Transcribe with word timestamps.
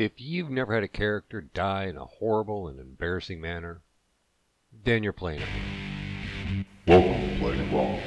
If 0.00 0.20
you've 0.20 0.48
never 0.48 0.74
had 0.74 0.84
a 0.84 0.88
character 0.88 1.40
die 1.40 1.86
in 1.86 1.96
a 1.96 2.04
horrible 2.04 2.68
and 2.68 2.78
embarrassing 2.78 3.40
manner, 3.40 3.82
then 4.84 5.02
you're 5.02 5.12
playing 5.12 5.40
it. 5.40 5.48
Wrong. 6.86 7.02
Welcome 7.02 7.28
to 7.28 7.38
Playing 7.40 7.60
It 7.60 7.74
Wrong. 7.74 8.00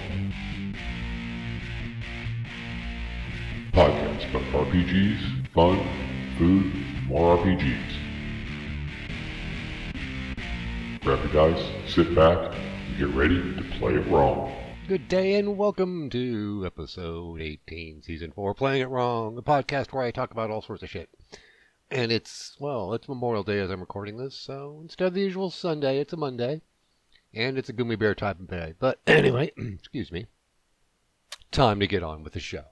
Podcast 3.74 4.30
about 4.30 4.68
RPGs, 4.68 5.52
fun, 5.54 5.86
food, 6.38 6.74
more 7.08 7.38
RPGs. 7.38 7.98
Grab 11.02 11.20
your 11.26 11.52
dice, 11.52 11.94
sit 11.94 12.16
back, 12.16 12.56
and 12.56 12.98
get 12.98 13.10
ready 13.10 13.36
to 13.36 13.64
play 13.80 13.96
it 13.96 14.08
wrong. 14.08 14.56
Good 14.88 15.10
day 15.10 15.34
and 15.34 15.58
welcome 15.58 16.10
to 16.12 16.64
episode 16.66 17.42
18, 17.42 18.02
season 18.02 18.32
4, 18.32 18.54
Playing 18.54 18.82
It 18.82 18.90
Wrong, 18.90 19.36
the 19.36 19.44
podcast 19.44 19.92
where 19.92 20.04
I 20.04 20.12
talk 20.12 20.32
about 20.32 20.50
all 20.50 20.62
sorts 20.62 20.84
of 20.84 20.90
shit. 20.90 21.10
And 21.92 22.10
it's, 22.10 22.56
well, 22.58 22.94
it's 22.94 23.10
Memorial 23.10 23.44
Day 23.44 23.60
as 23.60 23.70
I'm 23.70 23.82
recording 23.82 24.16
this, 24.16 24.34
so 24.34 24.80
instead 24.82 25.10
of 25.10 25.14
the 25.14 25.20
usual 25.20 25.50
Sunday, 25.50 26.00
it's 26.00 26.14
a 26.14 26.18
Monday. 26.18 26.62
And 27.34 27.58
it's 27.58 27.68
a 27.68 27.74
Gummy 27.74 27.98
Bear 27.98 28.16
type 28.16 28.40
of 28.40 28.48
day. 28.48 28.76
But 28.80 29.02
anyway, 29.08 29.52
excuse 29.58 30.10
me, 30.10 30.28
time 31.52 31.82
to 31.82 31.88
get 31.88 32.02
on 32.02 32.24
with 32.24 32.32
the 32.32 32.40
show. 32.40 32.64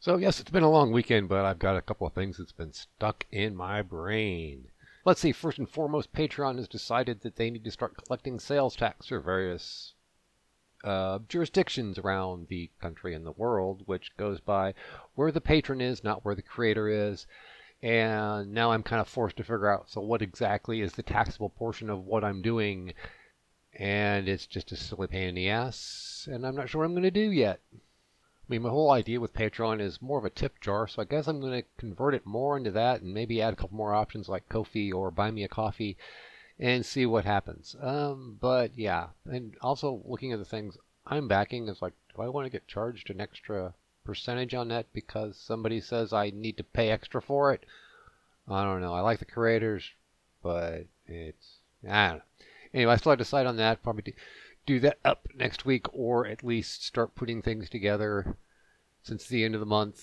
So, 0.00 0.18
yes, 0.18 0.38
it's 0.38 0.50
been 0.50 0.62
a 0.64 0.70
long 0.70 0.92
weekend, 0.92 1.30
but 1.30 1.46
I've 1.46 1.58
got 1.58 1.78
a 1.78 1.82
couple 1.82 2.06
of 2.06 2.12
things 2.12 2.36
that's 2.36 2.52
been 2.52 2.74
stuck 2.74 3.24
in 3.32 3.56
my 3.56 3.80
brain. 3.80 4.66
Let's 5.02 5.22
see, 5.22 5.32
first 5.32 5.56
and 5.56 5.68
foremost, 5.68 6.12
Patreon 6.12 6.58
has 6.58 6.68
decided 6.68 7.22
that 7.22 7.36
they 7.36 7.48
need 7.48 7.64
to 7.64 7.70
start 7.70 7.96
collecting 7.96 8.38
sales 8.38 8.76
tax 8.76 9.06
for 9.06 9.18
various 9.18 9.94
uh, 10.84 11.20
jurisdictions 11.26 11.98
around 11.98 12.48
the 12.48 12.70
country 12.82 13.14
and 13.14 13.24
the 13.24 13.32
world, 13.32 13.84
which 13.86 14.14
goes 14.18 14.40
by 14.40 14.74
where 15.14 15.32
the 15.32 15.40
patron 15.40 15.80
is, 15.80 16.04
not 16.04 16.22
where 16.22 16.34
the 16.34 16.42
creator 16.42 16.86
is. 16.86 17.26
And 17.82 18.52
now 18.52 18.72
I'm 18.72 18.82
kind 18.82 19.00
of 19.00 19.08
forced 19.08 19.36
to 19.36 19.44
figure 19.44 19.72
out 19.72 19.88
so 19.88 20.00
what 20.00 20.22
exactly 20.22 20.80
is 20.80 20.92
the 20.92 21.02
taxable 21.02 21.50
portion 21.50 21.90
of 21.90 22.04
what 22.04 22.24
I'm 22.24 22.42
doing. 22.42 22.94
And 23.72 24.28
it's 24.28 24.46
just 24.46 24.72
a 24.72 24.76
silly 24.76 25.06
pain 25.06 25.28
in 25.28 25.34
the 25.36 25.48
ass, 25.48 26.26
and 26.30 26.44
I'm 26.44 26.56
not 26.56 26.68
sure 26.68 26.80
what 26.80 26.86
I'm 26.86 26.94
going 26.94 27.04
to 27.04 27.10
do 27.10 27.30
yet. 27.30 27.60
I 27.72 27.76
mean, 28.48 28.62
my 28.62 28.70
whole 28.70 28.90
idea 28.90 29.20
with 29.20 29.34
Patreon 29.34 29.80
is 29.80 30.02
more 30.02 30.18
of 30.18 30.24
a 30.24 30.30
tip 30.30 30.58
jar, 30.60 30.88
so 30.88 31.02
I 31.02 31.04
guess 31.04 31.28
I'm 31.28 31.38
going 31.38 31.60
to 31.60 31.68
convert 31.76 32.14
it 32.14 32.24
more 32.24 32.56
into 32.56 32.70
that 32.72 33.02
and 33.02 33.12
maybe 33.12 33.42
add 33.42 33.52
a 33.52 33.56
couple 33.56 33.76
more 33.76 33.94
options 33.94 34.28
like 34.28 34.48
Ko-fi 34.48 34.90
or 34.90 35.10
Buy 35.10 35.30
Me 35.30 35.44
a 35.44 35.48
Coffee 35.48 35.98
and 36.58 36.84
see 36.84 37.06
what 37.06 37.26
happens. 37.26 37.76
Um, 37.80 38.38
but 38.40 38.76
yeah, 38.76 39.08
and 39.26 39.54
also 39.60 40.02
looking 40.04 40.32
at 40.32 40.38
the 40.38 40.44
things 40.44 40.78
I'm 41.06 41.28
backing 41.28 41.68
is 41.68 41.82
like, 41.82 41.92
do 42.16 42.22
I 42.22 42.28
want 42.28 42.46
to 42.46 42.50
get 42.50 42.66
charged 42.66 43.10
an 43.10 43.20
extra 43.20 43.74
percentage 44.08 44.54
on 44.54 44.68
that 44.68 44.86
because 44.94 45.36
somebody 45.36 45.82
says 45.82 46.14
I 46.14 46.30
need 46.30 46.56
to 46.56 46.64
pay 46.64 46.88
extra 46.88 47.20
for 47.20 47.52
it? 47.52 47.66
I 48.48 48.64
don't 48.64 48.80
know. 48.80 48.94
I 48.94 49.00
like 49.00 49.18
the 49.18 49.26
creators, 49.26 49.90
but 50.42 50.86
it's 51.06 51.58
I 51.86 52.08
don't 52.08 52.16
know. 52.16 52.22
Anyway, 52.72 52.92
I 52.92 52.96
still 52.96 53.10
have 53.10 53.18
to 53.18 53.24
decide 53.24 53.46
on 53.46 53.58
that. 53.58 53.82
Probably 53.82 54.14
do, 54.64 54.80
that 54.80 54.98
up 55.04 55.28
next 55.34 55.66
week, 55.66 55.86
or 55.92 56.26
at 56.26 56.42
least 56.42 56.86
start 56.86 57.14
putting 57.14 57.42
things 57.42 57.68
together 57.68 58.36
since 59.02 59.26
the 59.26 59.44
end 59.44 59.54
of 59.54 59.60
the 59.60 59.66
month. 59.66 60.02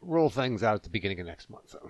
Roll 0.00 0.28
things 0.28 0.64
out 0.64 0.74
at 0.74 0.82
the 0.82 0.90
beginning 0.90 1.20
of 1.20 1.26
next 1.26 1.48
month. 1.48 1.70
So. 1.70 1.88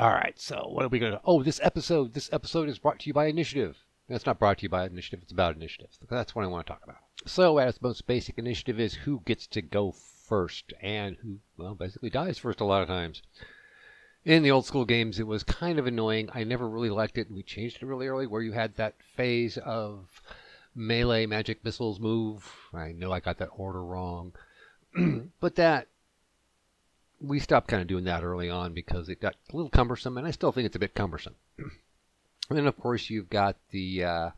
All 0.00 0.10
right, 0.10 0.38
so 0.38 0.68
what 0.68 0.84
are 0.84 0.88
we 0.88 0.98
gonna? 0.98 1.20
Oh, 1.24 1.44
this 1.44 1.60
episode. 1.62 2.14
This 2.14 2.28
episode 2.32 2.68
is 2.68 2.80
brought 2.80 2.98
to 3.00 3.06
you 3.06 3.14
by 3.14 3.26
Initiative. 3.26 3.76
It's 4.08 4.24
not 4.24 4.38
brought 4.38 4.58
to 4.58 4.62
you 4.62 4.68
by 4.70 4.86
Initiative. 4.86 5.20
It's 5.22 5.32
about 5.32 5.56
Initiative. 5.56 5.90
That's 6.08 6.34
what 6.34 6.44
I 6.44 6.48
want 6.48 6.66
to 6.66 6.72
talk 6.72 6.82
about. 6.82 6.96
So, 7.26 7.58
at 7.58 7.68
its 7.68 7.82
most 7.82 8.06
basic, 8.06 8.38
Initiative 8.38 8.80
is 8.80 8.94
who 8.94 9.20
gets 9.26 9.46
to 9.48 9.60
go 9.60 9.92
first, 9.92 10.72
and 10.80 11.16
who, 11.16 11.40
well, 11.56 11.74
basically 11.74 12.10
dies 12.10 12.38
first 12.38 12.60
a 12.60 12.64
lot 12.64 12.82
of 12.82 12.88
times. 12.88 13.22
In 14.24 14.42
the 14.42 14.50
old 14.50 14.66
school 14.66 14.84
games, 14.84 15.18
it 15.18 15.26
was 15.26 15.42
kind 15.42 15.78
of 15.78 15.86
annoying. 15.86 16.30
I 16.32 16.44
never 16.44 16.68
really 16.68 16.90
liked 16.90 17.18
it, 17.18 17.28
and 17.28 17.36
we 17.36 17.42
changed 17.42 17.82
it 17.82 17.86
really 17.86 18.06
early, 18.06 18.26
where 18.26 18.42
you 18.42 18.52
had 18.52 18.76
that 18.76 18.94
phase 19.02 19.58
of 19.58 20.22
melee 20.74 21.26
magic 21.26 21.64
missiles 21.64 22.00
move. 22.00 22.50
I 22.72 22.92
know 22.92 23.12
I 23.12 23.20
got 23.20 23.38
that 23.38 23.50
order 23.52 23.84
wrong, 23.84 24.32
but 25.40 25.56
that 25.56 25.88
we 27.20 27.40
stopped 27.40 27.68
kind 27.68 27.82
of 27.82 27.88
doing 27.88 28.04
that 28.04 28.22
early 28.22 28.48
on 28.48 28.72
because 28.72 29.08
it 29.08 29.20
got 29.20 29.34
a 29.52 29.56
little 29.56 29.70
cumbersome, 29.70 30.16
and 30.16 30.26
I 30.26 30.30
still 30.30 30.52
think 30.52 30.66
it's 30.66 30.76
a 30.76 30.80
bit 30.80 30.94
cumbersome. 30.94 31.34
and 32.50 32.58
then, 32.58 32.66
of 32.66 32.78
course, 32.78 33.10
you've 33.10 33.28
got 33.28 33.56
the 33.70 34.04
uh, 34.04 34.30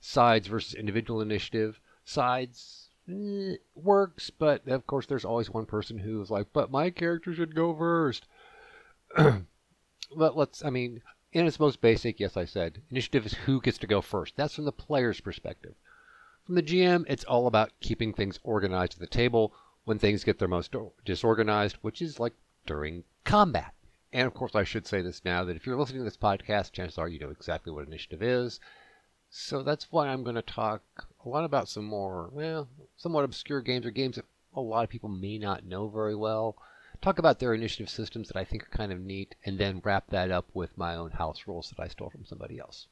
sides 0.00 0.46
versus 0.46 0.74
individual 0.74 1.20
initiative. 1.20 1.80
Sides 2.04 2.90
eh, 3.08 3.56
works, 3.74 4.30
but 4.30 4.66
of 4.68 4.86
course, 4.86 5.06
there's 5.06 5.24
always 5.24 5.50
one 5.50 5.66
person 5.66 5.98
who's 5.98 6.30
like, 6.30 6.46
"But 6.52 6.70
my 6.70 6.90
character 6.90 7.34
should 7.34 7.54
go 7.54 7.74
first. 7.74 8.26
but 9.16 10.36
let's, 10.36 10.64
I 10.64 10.70
mean, 10.70 11.02
in 11.32 11.46
its 11.46 11.60
most 11.60 11.80
basic, 11.80 12.20
yes, 12.20 12.36
I 12.36 12.44
said, 12.44 12.82
initiative 12.90 13.26
is 13.26 13.34
who 13.34 13.60
gets 13.60 13.78
to 13.78 13.86
go 13.86 14.00
first. 14.00 14.36
That's 14.36 14.54
from 14.54 14.64
the 14.64 14.72
player's 14.72 15.20
perspective. 15.20 15.74
From 16.44 16.54
the 16.54 16.62
GM, 16.62 17.04
it's 17.08 17.24
all 17.24 17.46
about 17.46 17.72
keeping 17.80 18.12
things 18.12 18.38
organized 18.42 18.94
at 18.94 19.00
the 19.00 19.06
table 19.06 19.52
when 19.84 19.98
things 19.98 20.24
get 20.24 20.38
their 20.38 20.48
most 20.48 20.74
disorganized, 21.04 21.76
which 21.82 22.00
is 22.00 22.20
like 22.20 22.34
during 22.66 23.04
combat. 23.24 23.74
And 24.12 24.26
of 24.26 24.34
course, 24.34 24.54
I 24.54 24.64
should 24.64 24.86
say 24.86 25.02
this 25.02 25.24
now 25.24 25.44
that 25.44 25.56
if 25.56 25.66
you're 25.66 25.78
listening 25.78 26.00
to 26.00 26.04
this 26.04 26.16
podcast, 26.16 26.72
chances 26.72 26.98
are 26.98 27.08
you 27.08 27.18
know 27.18 27.30
exactly 27.30 27.72
what 27.72 27.86
initiative 27.86 28.22
is. 28.22 28.58
So 29.30 29.62
that's 29.62 29.92
why 29.92 30.08
I'm 30.08 30.22
going 30.22 30.36
to 30.36 30.42
talk 30.42 30.82
a 31.24 31.28
lot 31.28 31.44
about 31.44 31.68
some 31.68 31.84
more, 31.84 32.30
well, 32.32 32.68
somewhat 32.96 33.24
obscure 33.24 33.60
games 33.60 33.84
or 33.84 33.90
games 33.90 34.16
that 34.16 34.24
a 34.54 34.60
lot 34.60 34.84
of 34.84 34.90
people 34.90 35.10
may 35.10 35.36
not 35.36 35.66
know 35.66 35.88
very 35.88 36.14
well. 36.14 36.56
Talk 37.02 37.18
about 37.18 37.38
their 37.38 37.52
initiative 37.52 37.90
systems 37.90 38.28
that 38.28 38.36
I 38.36 38.44
think 38.44 38.62
are 38.62 38.76
kind 38.76 38.90
of 38.90 39.00
neat, 39.00 39.34
and 39.44 39.58
then 39.58 39.82
wrap 39.84 40.08
that 40.08 40.30
up 40.30 40.46
with 40.54 40.76
my 40.78 40.96
own 40.96 41.10
house 41.10 41.44
rules 41.46 41.68
that 41.70 41.80
I 41.80 41.88
stole 41.88 42.10
from 42.10 42.24
somebody 42.24 42.58
else. 42.58 42.86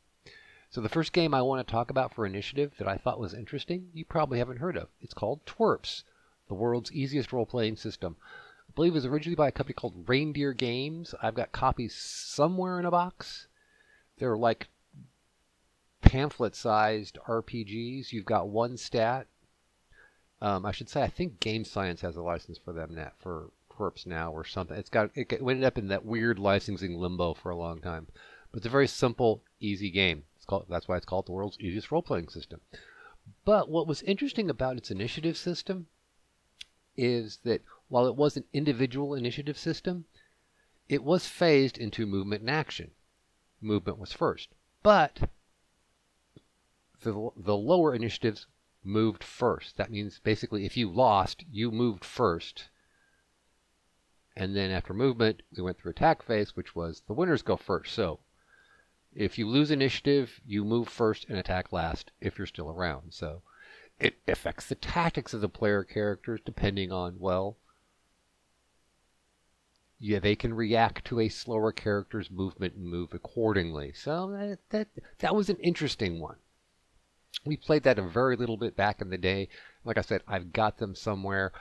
So 0.70 0.80
the 0.80 0.88
first 0.88 1.12
game 1.12 1.32
I 1.32 1.42
want 1.42 1.66
to 1.66 1.70
talk 1.70 1.90
about 1.90 2.14
for 2.14 2.26
initiative 2.26 2.72
that 2.78 2.86
I 2.86 2.98
thought 2.98 3.18
was 3.18 3.32
interesting, 3.32 3.88
you 3.94 4.04
probably 4.04 4.38
haven't 4.38 4.58
heard 4.58 4.76
of. 4.76 4.88
It's 5.00 5.14
called 5.14 5.44
Twerps, 5.46 6.02
the 6.48 6.54
world's 6.54 6.92
easiest 6.92 7.32
role-playing 7.32 7.76
system. 7.76 8.16
Believe 8.76 8.92
it 8.92 8.96
was 8.96 9.06
originally 9.06 9.34
by 9.34 9.48
a 9.48 9.52
company 9.52 9.72
called 9.72 10.04
Reindeer 10.06 10.52
Games. 10.52 11.14
I've 11.22 11.34
got 11.34 11.50
copies 11.50 11.94
somewhere 11.94 12.78
in 12.78 12.84
a 12.84 12.90
box. 12.90 13.48
They're 14.18 14.36
like 14.36 14.68
pamphlet-sized 16.02 17.18
RPGs. 17.26 18.12
You've 18.12 18.26
got 18.26 18.48
one 18.48 18.76
stat. 18.76 19.28
Um, 20.42 20.66
I 20.66 20.72
should 20.72 20.90
say 20.90 21.02
I 21.02 21.08
think 21.08 21.40
Game 21.40 21.64
Science 21.64 22.02
has 22.02 22.16
a 22.16 22.22
license 22.22 22.58
for 22.58 22.74
them 22.74 22.94
now 22.94 23.12
for 23.18 23.50
Twerps 23.72 24.06
now 24.06 24.30
or 24.30 24.44
something. 24.44 24.76
It's 24.76 24.90
got 24.90 25.10
it 25.14 25.32
ended 25.32 25.64
up 25.64 25.78
in 25.78 25.88
that 25.88 26.04
weird 26.04 26.38
licensing 26.38 26.98
limbo 26.98 27.32
for 27.32 27.48
a 27.48 27.56
long 27.56 27.80
time. 27.80 28.08
But 28.52 28.58
it's 28.58 28.66
a 28.66 28.70
very 28.70 28.88
simple, 28.88 29.42
easy 29.58 29.90
game. 29.90 30.24
It's 30.36 30.44
called 30.44 30.66
that's 30.68 30.86
why 30.86 30.98
it's 30.98 31.06
called 31.06 31.26
the 31.26 31.32
world's 31.32 31.58
easiest 31.60 31.90
role-playing 31.90 32.28
system. 32.28 32.60
But 33.46 33.70
what 33.70 33.86
was 33.86 34.02
interesting 34.02 34.50
about 34.50 34.76
its 34.76 34.90
initiative 34.90 35.38
system 35.38 35.86
is 36.94 37.38
that 37.44 37.62
while 37.88 38.06
it 38.06 38.16
was 38.16 38.36
an 38.36 38.44
individual 38.52 39.14
initiative 39.14 39.58
system, 39.58 40.04
it 40.88 41.02
was 41.02 41.26
phased 41.26 41.78
into 41.78 42.06
movement 42.06 42.40
and 42.40 42.50
action. 42.50 42.90
Movement 43.60 43.98
was 43.98 44.12
first. 44.12 44.50
But 44.82 45.30
the, 47.02 47.30
the 47.36 47.56
lower 47.56 47.94
initiatives 47.94 48.46
moved 48.82 49.24
first. 49.24 49.76
That 49.76 49.90
means 49.90 50.20
basically 50.22 50.64
if 50.64 50.76
you 50.76 50.90
lost, 50.90 51.44
you 51.50 51.70
moved 51.70 52.04
first. 52.04 52.68
And 54.36 54.54
then 54.54 54.70
after 54.70 54.92
movement, 54.92 55.42
we 55.56 55.62
went 55.62 55.78
through 55.78 55.92
attack 55.92 56.22
phase, 56.22 56.54
which 56.54 56.76
was 56.76 57.02
the 57.06 57.14
winners 57.14 57.42
go 57.42 57.56
first. 57.56 57.94
So 57.94 58.20
if 59.14 59.38
you 59.38 59.48
lose 59.48 59.70
initiative, 59.70 60.40
you 60.46 60.64
move 60.64 60.88
first 60.88 61.26
and 61.28 61.38
attack 61.38 61.72
last 61.72 62.12
if 62.20 62.38
you're 62.38 62.46
still 62.46 62.70
around. 62.70 63.14
So 63.14 63.42
it 63.98 64.18
affects 64.28 64.66
the 64.68 64.74
tactics 64.74 65.32
of 65.32 65.40
the 65.40 65.48
player 65.48 65.82
characters 65.84 66.40
depending 66.44 66.92
on, 66.92 67.18
well, 67.18 67.56
yeah, 69.98 70.18
they 70.18 70.36
can 70.36 70.54
react 70.54 71.04
to 71.06 71.20
a 71.20 71.28
slower 71.28 71.72
character's 71.72 72.30
movement 72.30 72.74
and 72.74 72.84
move 72.84 73.12
accordingly. 73.12 73.92
So 73.94 74.30
that 74.30 74.58
that, 74.70 74.88
that 75.18 75.34
was 75.34 75.48
an 75.48 75.56
interesting 75.62 76.20
one. 76.20 76.36
We 77.44 77.56
played 77.56 77.82
that 77.84 77.98
a 77.98 78.02
very 78.02 78.36
little 78.36 78.56
bit 78.56 78.76
back 78.76 79.00
in 79.00 79.10
the 79.10 79.18
day. 79.18 79.48
Like 79.84 79.98
I 79.98 80.02
said, 80.02 80.22
I've 80.26 80.52
got 80.52 80.78
them 80.78 80.94
somewhere. 80.94 81.52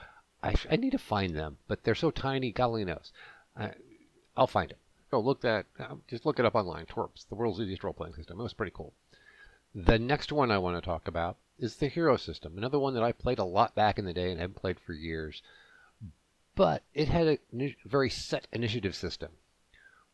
I, 0.42 0.54
I 0.70 0.76
need 0.76 0.92
to 0.92 0.98
find 0.98 1.36
them, 1.36 1.58
but 1.68 1.84
they're 1.84 1.94
so 1.94 2.10
tiny. 2.10 2.52
God 2.52 2.66
only 2.66 2.84
knows. 2.84 3.12
I, 3.56 3.72
I'll 4.36 4.46
find 4.46 4.70
it. 4.70 4.78
Go 5.10 5.20
look 5.20 5.40
that. 5.42 5.66
Uh, 5.78 5.96
just 6.08 6.26
look 6.26 6.38
it 6.38 6.44
up 6.44 6.54
online. 6.54 6.86
Twerps, 6.86 7.28
the 7.28 7.34
world's 7.36 7.60
easiest 7.60 7.84
role-playing 7.84 8.14
system. 8.14 8.40
It 8.40 8.42
was 8.42 8.54
pretty 8.54 8.72
cool. 8.74 8.92
The 9.74 9.98
next 9.98 10.32
one 10.32 10.50
I 10.50 10.58
want 10.58 10.76
to 10.76 10.84
talk 10.84 11.06
about 11.08 11.36
is 11.58 11.76
the 11.76 11.88
hero 11.88 12.16
system. 12.16 12.56
Another 12.56 12.78
one 12.78 12.94
that 12.94 13.02
I 13.02 13.12
played 13.12 13.38
a 13.38 13.44
lot 13.44 13.74
back 13.74 13.98
in 13.98 14.04
the 14.04 14.12
day 14.12 14.30
and 14.30 14.40
haven't 14.40 14.56
played 14.56 14.78
for 14.80 14.92
years. 14.92 15.42
But 16.56 16.84
it 16.94 17.08
had 17.08 17.28
a 17.28 17.38
very 17.84 18.10
set 18.10 18.48
initiative 18.50 18.96
system 18.96 19.32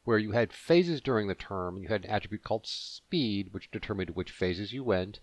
where 0.05 0.19
you 0.19 0.33
had 0.33 0.53
phases 0.53 1.01
during 1.01 1.29
the 1.29 1.37
term. 1.37 1.77
and 1.77 1.85
You 1.85 1.89
had 1.89 2.05
an 2.05 2.11
attribute 2.11 2.43
called 2.43 2.67
speed, 2.67 3.55
which 3.55 3.71
determined 3.71 4.11
which 4.11 4.33
phases 4.33 4.73
you 4.73 4.83
went, 4.83 5.21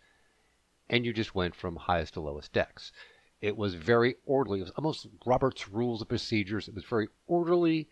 and 0.89 1.05
you 1.05 1.13
just 1.13 1.35
went 1.35 1.55
from 1.55 1.75
highest 1.75 2.13
to 2.13 2.21
lowest 2.21 2.53
decks. 2.53 2.93
It 3.41 3.57
was 3.57 3.75
very 3.75 4.15
orderly. 4.25 4.59
It 4.59 4.63
was 4.63 4.71
almost 4.71 5.07
Robert's 5.25 5.67
Rules 5.67 6.01
of 6.01 6.07
Procedures. 6.07 6.69
It 6.69 6.73
was 6.73 6.85
very 6.85 7.09
orderly. 7.27 7.89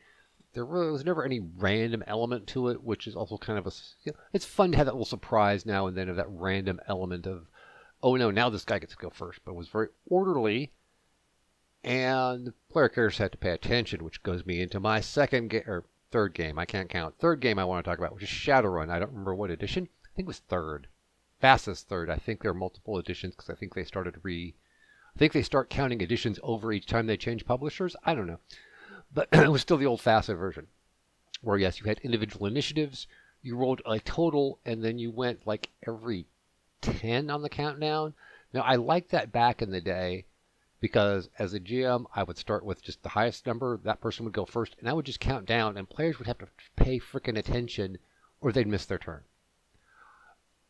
there 0.54 0.66
was 0.66 1.06
never 1.06 1.26
any 1.26 1.40
random 1.40 2.04
element 2.08 2.48
to 2.48 2.70
it, 2.70 2.82
which 2.82 3.08
is 3.08 3.16
also 3.16 3.38
kind 3.38 3.60
of 3.60 3.68
a. 3.68 3.72
You 4.04 4.14
know, 4.14 4.20
it's 4.32 4.46
fun 4.46 4.72
to 4.72 4.78
have 4.78 4.86
that 4.86 4.94
little 4.94 5.06
surprise 5.06 5.66
now 5.66 5.86
and 5.86 5.98
then 5.98 6.08
of 6.08 6.16
that 6.16 6.30
random 6.30 6.80
element 6.88 7.28
of, 7.28 7.48
oh 8.02 8.16
no, 8.16 8.32
now 8.32 8.50
this 8.50 8.64
guy 8.64 8.80
gets 8.80 8.94
to 8.94 8.98
go 8.98 9.10
first. 9.10 9.42
But 9.44 9.52
it 9.52 9.58
was 9.58 9.68
very 9.68 9.90
orderly, 10.10 10.72
and 11.88 12.52
player 12.70 12.90
characters 12.90 13.18
had 13.18 13.32
to 13.32 13.38
pay 13.38 13.52
attention, 13.52 14.04
which 14.04 14.22
goes 14.22 14.46
me 14.46 14.62
into 14.62 14.78
my 14.78 15.00
second 15.00 15.48
game 15.48 15.64
or 15.66 15.86
third 16.12 16.34
game. 16.34 16.60
I 16.60 16.66
can't 16.66 16.90
count. 16.90 17.18
Third 17.18 17.40
game 17.40 17.58
I 17.58 17.64
want 17.64 17.84
to 17.84 17.90
talk 17.90 17.98
about, 17.98 18.14
which 18.14 18.24
is 18.24 18.30
Shadowrun. 18.30 18.90
I 18.90 19.00
don't 19.00 19.12
remember 19.12 19.34
what 19.34 19.52
edition. 19.52 19.88
I 20.04 20.10
think 20.14 20.26
it 20.26 20.28
was 20.28 20.40
third, 20.40 20.88
fastest 21.40 21.88
third. 21.88 22.10
I 22.10 22.18
think 22.18 22.42
there 22.42 22.52
are 22.52 22.56
multiple 22.56 22.98
editions 23.00 23.36
because 23.36 23.50
I 23.50 23.56
think 23.56 23.74
they 23.74 23.86
started 23.86 24.16
re. 24.22 24.54
I 25.16 25.18
think 25.18 25.32
they 25.32 25.42
start 25.42 25.70
counting 25.70 26.02
editions 26.02 26.42
over 26.44 26.74
each 26.74 26.88
time 26.88 27.08
they 27.08 27.16
change 27.16 27.46
publishers. 27.46 27.96
I 28.04 28.14
don't 28.14 28.28
know. 28.28 28.40
But 29.14 29.30
it 29.32 29.50
was 29.50 29.62
still 29.62 29.78
the 29.78 29.86
old 29.86 30.02
FASA 30.02 30.38
version, 30.38 30.68
where 31.42 31.58
yes, 31.58 31.80
you 31.80 31.86
had 31.86 32.00
individual 32.00 32.48
initiatives, 32.48 33.08
you 33.42 33.56
rolled 33.56 33.82
a 33.86 34.02
total, 34.02 34.60
and 34.66 34.84
then 34.84 35.00
you 35.00 35.10
went 35.10 35.48
like 35.48 35.70
every 35.88 36.26
10 36.82 37.30
on 37.30 37.44
the 37.44 37.50
countdown. 37.50 38.14
Now, 38.54 38.64
I 38.64 38.76
liked 38.76 39.12
that 39.12 39.32
back 39.32 39.62
in 39.62 39.72
the 39.72 39.80
day 39.80 40.26
because 40.80 41.30
as 41.40 41.54
a 41.54 41.60
GM, 41.60 42.06
I 42.16 42.24
would 42.24 42.38
start 42.38 42.64
with 42.64 42.82
just 42.82 43.02
the 43.04 43.10
highest 43.10 43.46
number, 43.46 43.78
that 43.84 44.02
person 44.02 44.26
would 44.26 44.34
go 44.34 44.46
first, 44.46 44.76
and 44.80 44.90
I 44.90 44.94
would 44.94 45.06
just 45.06 45.20
count 45.20 45.46
down, 45.46 45.78
and 45.78 45.90
players 45.90 46.20
would 46.20 46.28
have 46.28 46.38
to 46.40 46.48
pay 46.76 47.00
freaking 47.00 47.38
attention 47.38 47.98
or 48.42 48.52
they'd 48.52 48.68
miss 48.68 48.86
their 48.86 49.00
turn. 49.00 49.24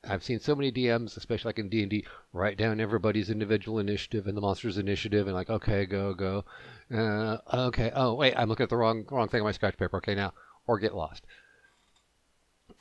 I've 0.03 0.23
seen 0.23 0.39
so 0.39 0.55
many 0.55 0.71
DMs, 0.71 1.17
especially 1.17 1.49
like 1.49 1.59
in 1.59 1.69
D 1.69 1.81
and 1.81 1.89
D, 1.89 2.05
write 2.31 2.57
down 2.57 2.79
everybody's 2.79 3.29
individual 3.29 3.79
initiative 3.79 4.27
and 4.27 4.37
the 4.37 4.41
monster's 4.41 4.77
initiative, 4.77 5.27
and 5.27 5.35
like, 5.35 5.49
okay, 5.49 5.85
go, 5.85 6.13
go, 6.13 6.45
uh, 6.93 7.37
okay, 7.67 7.91
oh 7.93 8.13
wait, 8.13 8.33
I'm 8.37 8.47
looking 8.47 8.63
at 8.63 8.69
the 8.69 8.77
wrong 8.77 9.05
wrong 9.09 9.27
thing 9.27 9.41
on 9.41 9.45
my 9.45 9.51
scratch 9.51 9.77
paper. 9.77 9.97
Okay, 9.97 10.15
now, 10.15 10.33
or 10.65 10.79
get 10.79 10.95
lost. 10.95 11.25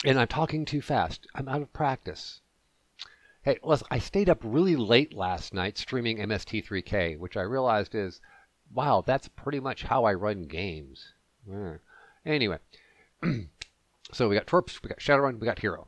And 0.04 0.20
I'm 0.20 0.28
talking 0.28 0.64
too 0.64 0.82
fast. 0.82 1.26
I'm 1.34 1.48
out 1.48 1.62
of 1.62 1.72
practice. 1.72 2.42
Hey, 3.46 3.60
listen, 3.62 3.86
I 3.92 4.00
stayed 4.00 4.28
up 4.28 4.40
really 4.42 4.74
late 4.74 5.14
last 5.14 5.54
night 5.54 5.78
streaming 5.78 6.18
MST3K, 6.18 7.16
which 7.16 7.36
I 7.36 7.42
realized 7.42 7.94
is, 7.94 8.20
wow, 8.74 9.04
that's 9.06 9.28
pretty 9.28 9.60
much 9.60 9.84
how 9.84 10.04
I 10.04 10.14
run 10.14 10.48
games. 10.48 11.12
Yeah. 11.48 11.76
Anyway, 12.24 12.58
so 14.12 14.28
we 14.28 14.34
got 14.34 14.48
Twerps, 14.48 14.82
we 14.82 14.88
got 14.88 14.98
Shadowrun, 14.98 15.38
we 15.38 15.46
got 15.46 15.60
Hero. 15.60 15.86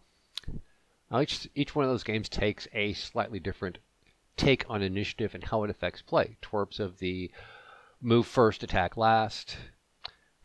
Now, 1.11 1.21
each, 1.21 1.49
each 1.57 1.75
one 1.75 1.85
of 1.85 1.91
those 1.91 2.05
games 2.05 2.29
takes 2.29 2.69
a 2.73 2.93
slightly 2.93 3.41
different 3.41 3.79
take 4.37 4.65
on 4.69 4.81
initiative 4.81 5.35
and 5.35 5.43
how 5.43 5.65
it 5.65 5.71
affects 5.71 6.01
play. 6.01 6.37
Twerps 6.41 6.79
of 6.79 6.99
the 7.01 7.29
move 8.01 8.29
first, 8.29 8.63
attack 8.63 8.97
last. 8.97 9.57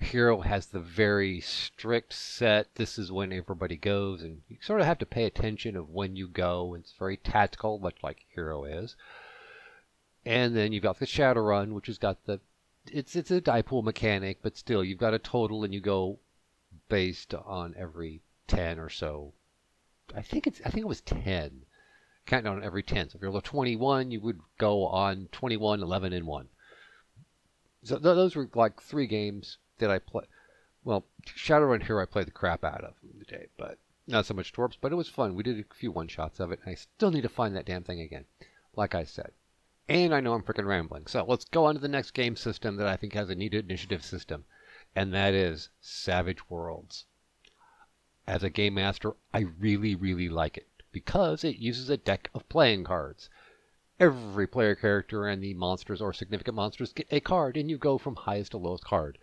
Hero 0.03 0.41
has 0.41 0.67
the 0.67 0.79
very 0.79 1.39
strict 1.39 2.13
set. 2.13 2.75
This 2.75 2.99
is 2.99 3.11
when 3.11 3.33
everybody 3.33 3.77
goes, 3.77 4.21
and 4.21 4.41
you 4.47 4.57
sort 4.61 4.81
of 4.81 4.85
have 4.85 4.99
to 4.99 5.05
pay 5.05 5.23
attention 5.25 5.75
of 5.75 5.89
when 5.89 6.15
you 6.15 6.27
go. 6.27 6.75
It's 6.75 6.93
very 6.93 7.17
tactical, 7.17 7.79
much 7.79 7.95
like 8.03 8.25
Hero 8.35 8.65
is. 8.65 8.95
And 10.25 10.55
then 10.55 10.71
you've 10.71 10.83
got 10.83 10.99
the 10.99 11.05
Shadowrun, 11.05 11.73
which 11.73 11.87
has 11.87 11.97
got 11.97 12.25
the 12.25 12.41
it's 12.91 13.15
it's 13.15 13.31
a 13.31 13.39
die 13.39 13.61
pool 13.61 13.81
mechanic, 13.81 14.39
but 14.41 14.57
still 14.57 14.83
you've 14.83 14.99
got 14.99 15.13
a 15.13 15.19
total 15.19 15.63
and 15.63 15.73
you 15.73 15.79
go 15.79 16.19
based 16.89 17.33
on 17.33 17.73
every 17.77 18.21
ten 18.45 18.79
or 18.79 18.89
so. 18.89 19.33
I 20.13 20.21
think 20.21 20.47
it's 20.47 20.61
I 20.65 20.69
think 20.69 20.83
it 20.83 20.89
was 20.89 21.01
ten. 21.01 21.65
Counting 22.25 22.51
on 22.51 22.63
every 22.63 22.83
ten. 22.83 23.09
So 23.09 23.15
if 23.15 23.21
you're 23.21 23.31
level 23.31 23.41
21, 23.41 24.11
you 24.11 24.21
would 24.21 24.39
go 24.57 24.85
on 24.85 25.27
21, 25.31 25.81
11, 25.81 26.13
and 26.13 26.25
one. 26.25 26.47
So 27.83 27.95
th- 27.95 28.03
those 28.03 28.35
were 28.35 28.49
like 28.53 28.81
three 28.81 29.07
games 29.07 29.57
that 29.79 29.91
I 29.91 29.99
play. 29.99 30.25
Well, 30.83 31.05
Shadowrun 31.25 31.83
here 31.83 32.01
I 32.01 32.05
played 32.05 32.27
the 32.27 32.31
crap 32.31 32.63
out 32.63 32.83
of 32.83 32.95
today, 33.19 33.47
but 33.57 33.77
not 34.05 34.25
so 34.25 34.33
much 34.33 34.51
Twerps, 34.51 34.77
but 34.79 34.91
it 34.91 34.95
was 34.95 35.07
fun. 35.07 35.33
We 35.33 35.43
did 35.43 35.59
a 35.59 35.73
few 35.73 35.91
one 35.91 36.07
shots 36.07 36.39
of 36.39 36.51
it, 36.51 36.59
and 36.63 36.71
I 36.71 36.75
still 36.75 37.11
need 37.11 37.21
to 37.21 37.29
find 37.29 37.55
that 37.55 37.65
damn 37.65 37.83
thing 37.83 38.01
again, 38.01 38.25
like 38.75 38.93
I 38.93 39.05
said. 39.05 39.31
And 39.87 40.13
I 40.13 40.19
know 40.19 40.33
I'm 40.33 40.43
freaking 40.43 40.67
rambling, 40.67 41.07
so 41.07 41.25
let's 41.25 41.45
go 41.45 41.65
on 41.65 41.75
to 41.75 41.81
the 41.81 41.87
next 41.87 42.11
game 42.11 42.35
system 42.35 42.75
that 42.77 42.87
I 42.87 42.97
think 42.97 43.13
has 43.13 43.29
a 43.29 43.35
needed 43.35 43.65
initiative 43.65 44.03
system, 44.03 44.45
and 44.95 45.13
that 45.13 45.33
is 45.33 45.69
Savage 45.79 46.49
Worlds. 46.49 47.05
As 48.27 48.43
a 48.43 48.49
game 48.49 48.75
master, 48.75 49.13
I 49.33 49.39
really, 49.39 49.95
really 49.95 50.29
like 50.29 50.57
it 50.57 50.67
because 50.93 51.43
it 51.43 51.57
uses 51.57 51.89
a 51.89 51.97
deck 51.97 52.29
of 52.33 52.47
playing 52.47 52.83
cards. 52.83 53.29
Every 53.99 54.47
player 54.47 54.75
character 54.75 55.27
and 55.27 55.43
the 55.43 55.53
monsters 55.53 56.01
or 56.01 56.13
significant 56.13 56.55
monsters 56.55 56.93
get 56.93 57.07
a 57.11 57.19
card, 57.19 57.57
and 57.57 57.69
you 57.69 57.77
go 57.77 57.97
from 57.97 58.15
highest 58.15 58.51
to 58.51 58.57
lowest 58.57 58.83
card. 58.83 59.17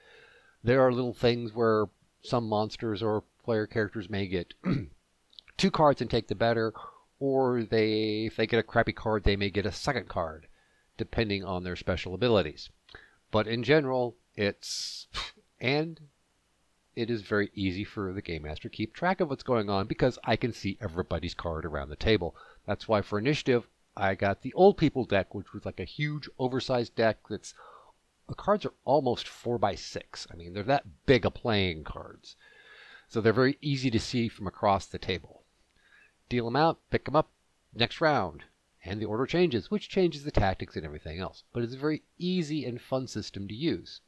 There 0.62 0.82
are 0.82 0.92
little 0.92 1.14
things 1.14 1.54
where 1.54 1.86
some 2.22 2.48
monsters 2.48 3.02
or 3.02 3.24
player 3.44 3.66
characters 3.66 4.10
may 4.10 4.26
get 4.26 4.54
two 5.56 5.70
cards 5.70 6.00
and 6.00 6.10
take 6.10 6.28
the 6.28 6.34
better, 6.34 6.72
or 7.18 7.62
they 7.62 8.26
if 8.26 8.36
they 8.36 8.46
get 8.46 8.58
a 8.60 8.62
crappy 8.62 8.92
card, 8.92 9.24
they 9.24 9.36
may 9.36 9.50
get 9.50 9.66
a 9.66 9.72
second 9.72 10.08
card, 10.08 10.46
depending 10.96 11.44
on 11.44 11.64
their 11.64 11.76
special 11.76 12.14
abilities. 12.14 12.68
But 13.30 13.46
in 13.46 13.62
general, 13.62 14.16
it's 14.36 15.06
and 15.60 16.00
it 16.96 17.10
is 17.10 17.22
very 17.22 17.50
easy 17.54 17.84
for 17.84 18.12
the 18.12 18.22
game 18.22 18.42
master 18.42 18.68
to 18.68 18.76
keep 18.76 18.92
track 18.92 19.20
of 19.20 19.30
what's 19.30 19.42
going 19.42 19.70
on 19.70 19.86
because 19.86 20.18
I 20.24 20.36
can 20.36 20.52
see 20.52 20.76
everybody's 20.80 21.34
card 21.34 21.64
around 21.64 21.88
the 21.88 21.96
table. 21.96 22.34
That's 22.66 22.88
why 22.88 23.00
for 23.00 23.18
initiative, 23.18 23.68
I 23.96 24.14
got 24.14 24.42
the 24.42 24.52
old 24.54 24.76
people 24.76 25.04
deck, 25.04 25.34
which 25.34 25.52
was 25.52 25.64
like 25.64 25.80
a 25.80 25.84
huge 25.84 26.28
oversized 26.38 26.94
deck 26.96 27.18
that's 27.28 27.54
the 28.30 28.36
cards 28.36 28.64
are 28.64 28.74
almost 28.84 29.28
four 29.28 29.58
by 29.58 29.74
six. 29.74 30.26
I 30.32 30.36
mean, 30.36 30.54
they're 30.54 30.62
that 30.62 31.04
big 31.04 31.26
a 31.26 31.30
playing 31.30 31.84
cards. 31.84 32.36
So 33.08 33.20
they're 33.20 33.32
very 33.32 33.58
easy 33.60 33.90
to 33.90 33.98
see 33.98 34.28
from 34.28 34.46
across 34.46 34.86
the 34.86 34.98
table. 34.98 35.42
Deal 36.28 36.44
them 36.44 36.56
out, 36.56 36.78
pick 36.90 37.04
them 37.06 37.16
up, 37.16 37.30
next 37.74 38.00
round. 38.00 38.44
And 38.84 39.00
the 39.00 39.06
order 39.06 39.26
changes, 39.26 39.70
which 39.70 39.88
changes 39.88 40.22
the 40.22 40.30
tactics 40.30 40.76
and 40.76 40.86
everything 40.86 41.18
else. 41.18 41.42
But 41.52 41.64
it's 41.64 41.74
a 41.74 41.78
very 41.78 42.02
easy 42.18 42.64
and 42.64 42.80
fun 42.80 43.08
system 43.08 43.48
to 43.48 43.54
use. 43.54 44.00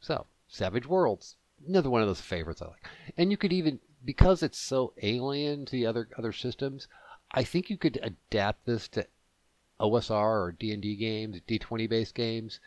So, 0.00 0.26
Savage 0.48 0.86
Worlds, 0.86 1.36
another 1.66 1.88
one 1.88 2.02
of 2.02 2.08
those 2.08 2.20
favorites 2.20 2.60
I 2.60 2.66
like. 2.66 2.88
And 3.16 3.30
you 3.30 3.36
could 3.36 3.52
even, 3.52 3.80
because 4.04 4.42
it's 4.42 4.58
so 4.58 4.92
alien 5.00 5.64
to 5.66 5.72
the 5.72 5.86
other 5.86 6.08
other 6.18 6.32
systems, 6.32 6.88
I 7.30 7.44
think 7.44 7.70
you 7.70 7.78
could 7.78 7.98
adapt 8.02 8.66
this 8.66 8.88
to 8.88 9.06
OSR 9.80 10.10
or 10.12 10.52
D&D 10.58 10.96
games, 10.96 11.40
D20 11.48 11.88
based 11.88 12.14
games, 12.14 12.60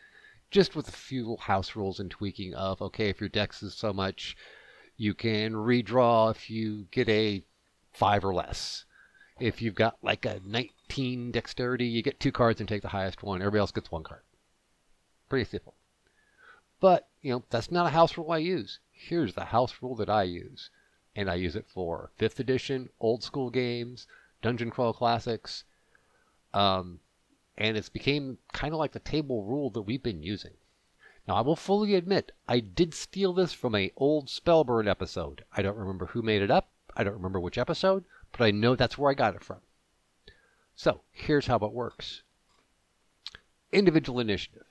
just 0.50 0.74
with 0.74 0.88
a 0.88 0.92
few 0.92 1.36
house 1.36 1.76
rules 1.76 2.00
and 2.00 2.10
tweaking 2.10 2.54
of 2.54 2.82
okay, 2.82 3.08
if 3.08 3.20
your 3.20 3.28
dex 3.28 3.62
is 3.62 3.74
so 3.74 3.92
much, 3.92 4.36
you 4.96 5.14
can 5.14 5.54
redraw 5.54 6.30
if 6.30 6.50
you 6.50 6.86
get 6.90 7.08
a 7.08 7.42
5 7.92 8.24
or 8.24 8.34
less. 8.34 8.84
If 9.38 9.62
you've 9.62 9.74
got 9.74 9.96
like 10.02 10.26
a 10.26 10.40
19 10.44 11.30
dexterity, 11.32 11.86
you 11.86 12.02
get 12.02 12.20
two 12.20 12.32
cards 12.32 12.60
and 12.60 12.68
take 12.68 12.82
the 12.82 12.88
highest 12.88 13.22
one. 13.22 13.40
Everybody 13.40 13.60
else 13.60 13.72
gets 13.72 13.90
one 13.90 14.02
card. 14.02 14.22
Pretty 15.28 15.48
simple. 15.48 15.74
But, 16.80 17.08
you 17.22 17.32
know, 17.32 17.44
that's 17.50 17.70
not 17.70 17.86
a 17.86 17.90
house 17.90 18.16
rule 18.18 18.30
I 18.30 18.38
use. 18.38 18.78
Here's 18.90 19.34
the 19.34 19.46
house 19.46 19.74
rule 19.80 19.94
that 19.96 20.10
I 20.10 20.24
use. 20.24 20.70
And 21.16 21.30
I 21.30 21.34
use 21.34 21.56
it 21.56 21.66
for 21.66 22.10
5th 22.18 22.38
edition, 22.38 22.90
old 23.00 23.22
school 23.22 23.50
games, 23.50 24.06
Dungeon 24.42 24.70
Crawl 24.70 24.92
Classics, 24.92 25.64
um, 26.54 27.00
and 27.56 27.76
it's 27.76 27.88
became 27.88 28.38
kind 28.52 28.72
of 28.72 28.78
like 28.78 28.92
the 28.92 29.00
table 29.00 29.44
rule 29.44 29.70
that 29.70 29.82
we've 29.82 30.02
been 30.02 30.22
using. 30.22 30.54
Now, 31.28 31.36
I 31.36 31.42
will 31.42 31.56
fully 31.56 31.94
admit, 31.94 32.32
I 32.48 32.60
did 32.60 32.94
steal 32.94 33.32
this 33.32 33.52
from 33.52 33.74
a 33.74 33.92
old 33.96 34.28
Spellburn 34.28 34.88
episode. 34.88 35.44
I 35.52 35.62
don't 35.62 35.76
remember 35.76 36.06
who 36.06 36.22
made 36.22 36.42
it 36.42 36.50
up. 36.50 36.70
I 36.96 37.04
don't 37.04 37.14
remember 37.14 37.38
which 37.38 37.58
episode, 37.58 38.04
but 38.32 38.42
I 38.42 38.50
know 38.50 38.74
that's 38.74 38.98
where 38.98 39.10
I 39.10 39.14
got 39.14 39.36
it 39.36 39.44
from. 39.44 39.60
So, 40.74 41.02
here's 41.12 41.46
how 41.46 41.56
it 41.56 41.72
works. 41.72 42.22
Individual 43.70 44.18
initiative. 44.18 44.66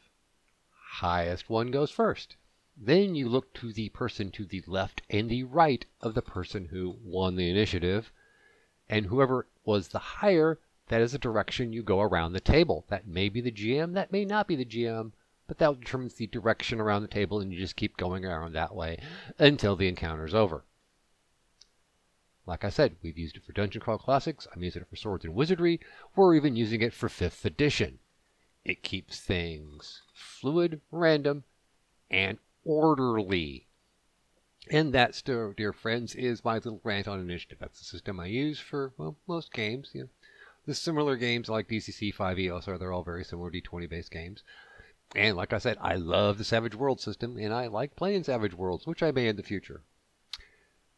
Highest 0.93 1.50
one 1.50 1.71
goes 1.71 1.91
first. 1.91 2.36
Then 2.75 3.13
you 3.13 3.29
look 3.29 3.53
to 3.55 3.71
the 3.71 3.89
person 3.89 4.31
to 4.31 4.45
the 4.45 4.63
left 4.65 5.01
and 5.09 5.29
the 5.29 5.43
right 5.43 5.86
of 6.01 6.13
the 6.13 6.21
person 6.21 6.65
who 6.65 6.98
won 7.03 7.36
the 7.36 7.50
initiative, 7.50 8.12
and 8.89 9.05
whoever 9.05 9.48
was 9.63 9.89
the 9.89 10.00
higher 10.00 10.59
that 10.89 11.01
is 11.01 11.13
the 11.13 11.17
direction 11.17 11.74
you 11.74 11.81
go 11.81 12.01
around 12.01 12.34
the 12.34 12.39
table. 12.39 12.86
That 12.89 13.08
may 13.08 13.29
be 13.29 13.41
the 13.41 13.51
GM, 13.51 13.93
that 13.93 14.12
may 14.12 14.25
not 14.25 14.48
be 14.48 14.55
the 14.55 14.65
GM, 14.65 15.13
but 15.48 15.58
that 15.58 15.79
determines 15.79 16.15
the 16.15 16.27
direction 16.27 16.79
around 16.79 17.01
the 17.01 17.08
table, 17.08 17.39
and 17.39 17.51
you 17.51 17.58
just 17.58 17.75
keep 17.75 17.98
going 17.98 18.25
around 18.25 18.53
that 18.53 18.75
way 18.75 19.00
until 19.39 19.75
the 19.75 19.88
encounter 19.88 20.25
is 20.25 20.36
over. 20.36 20.65
Like 22.46 22.63
I 22.63 22.69
said, 22.69 22.98
we've 23.01 23.17
used 23.17 23.38
it 23.38 23.43
for 23.46 23.53
Dungeon 23.53 23.81
Crawl 23.81 23.98
Classics, 23.98 24.48
I'm 24.53 24.63
using 24.63 24.81
it 24.81 24.89
for 24.89 24.96
Swords 24.96 25.25
and 25.25 25.34
Wizardry, 25.34 25.79
we're 26.15 26.36
even 26.36 26.55
using 26.55 26.81
it 26.81 26.93
for 26.93 27.08
5th 27.08 27.46
edition. 27.46 28.00
It 28.65 28.84
keeps 28.84 29.19
things 29.19 30.01
fluid, 30.13 30.81
random, 30.91 31.46
and 32.12 32.38
orderly. 32.65 33.67
And 34.69 34.93
that, 34.93 35.22
dear 35.25 35.74
friends, 35.74 36.13
is 36.13 36.43
my 36.43 36.55
little 36.55 36.81
rant 36.84 37.08
on 37.08 37.19
initiative. 37.19 37.58
That's 37.60 37.79
the 37.79 37.86
system 37.86 38.19
I 38.19 38.27
use 38.27 38.60
for, 38.60 38.93
well, 38.98 39.15
most 39.27 39.51
games. 39.53 39.91
You 39.93 40.01
know, 40.01 40.10
the 40.69 40.75
similar 40.75 41.15
games 41.15 41.49
like 41.49 41.67
DCC 41.67 42.13
5e 42.13 42.53
also, 42.53 42.77
they're 42.77 42.93
all 42.93 43.03
very 43.03 43.25
similar 43.25 43.49
D20 43.49 43.89
based 43.89 44.11
games. 44.11 44.43
And 45.15 45.35
like 45.35 45.51
I 45.51 45.57
said, 45.57 45.79
I 45.81 45.95
love 45.95 46.38
the 46.38 46.43
Savage 46.43 46.75
World 46.75 47.01
system, 47.01 47.38
and 47.38 47.51
I 47.51 47.65
like 47.65 47.95
playing 47.95 48.23
Savage 48.23 48.53
Worlds, 48.53 48.85
which 48.85 49.01
I 49.01 49.09
may 49.09 49.27
in 49.27 49.35
the 49.35 49.41
future. 49.41 49.81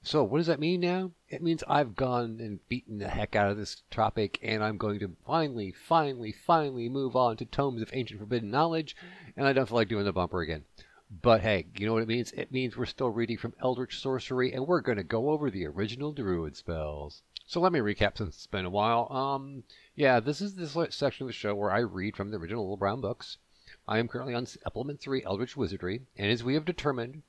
So, 0.03 0.25
what 0.25 0.39
does 0.39 0.47
that 0.47 0.59
mean 0.59 0.81
now? 0.81 1.11
It 1.29 1.41
means 1.41 1.63
I've 1.69 1.95
gone 1.95 2.41
and 2.41 2.67
beaten 2.67 2.97
the 2.97 3.07
heck 3.07 3.33
out 3.33 3.49
of 3.49 3.55
this 3.55 3.83
topic, 3.89 4.39
and 4.41 4.61
I'm 4.61 4.75
going 4.75 4.99
to 4.99 5.15
finally, 5.25 5.71
finally, 5.71 6.33
finally 6.33 6.89
move 6.89 7.15
on 7.15 7.37
to 7.37 7.45
Tomes 7.45 7.81
of 7.81 7.91
Ancient 7.93 8.19
Forbidden 8.19 8.51
Knowledge, 8.51 8.97
and 9.37 9.47
I 9.47 9.53
don't 9.53 9.69
feel 9.69 9.77
like 9.77 9.87
doing 9.87 10.03
the 10.03 10.11
bumper 10.11 10.41
again. 10.41 10.65
But 11.09 11.41
hey, 11.41 11.67
you 11.77 11.85
know 11.85 11.93
what 11.93 12.03
it 12.03 12.09
means? 12.09 12.33
It 12.33 12.51
means 12.51 12.75
we're 12.75 12.85
still 12.87 13.09
reading 13.09 13.37
from 13.37 13.53
Eldritch 13.61 14.01
Sorcery, 14.01 14.51
and 14.51 14.67
we're 14.67 14.81
going 14.81 14.97
to 14.97 15.03
go 15.03 15.29
over 15.29 15.49
the 15.49 15.65
original 15.65 16.11
Druid 16.11 16.57
spells. 16.57 17.23
So 17.51 17.59
let 17.59 17.73
me 17.73 17.79
recap 17.79 18.17
since 18.17 18.35
it's 18.35 18.47
been 18.47 18.63
a 18.63 18.69
while. 18.69 19.11
Um, 19.11 19.65
yeah, 19.93 20.21
this 20.21 20.39
is 20.39 20.55
this 20.55 20.71
section 20.95 21.25
of 21.25 21.27
the 21.27 21.33
show 21.33 21.53
where 21.53 21.69
I 21.69 21.79
read 21.79 22.15
from 22.15 22.31
the 22.31 22.37
original 22.37 22.63
Little 22.63 22.77
Brown 22.77 23.01
books. 23.01 23.39
I 23.85 23.99
am 23.99 24.07
currently 24.07 24.33
on 24.33 24.45
Supplement 24.45 25.01
3 25.01 25.25
Eldritch 25.25 25.57
Wizardry, 25.57 26.03
and 26.15 26.31
as 26.31 26.45
we 26.45 26.53
have 26.53 26.63
determined, 26.63 27.23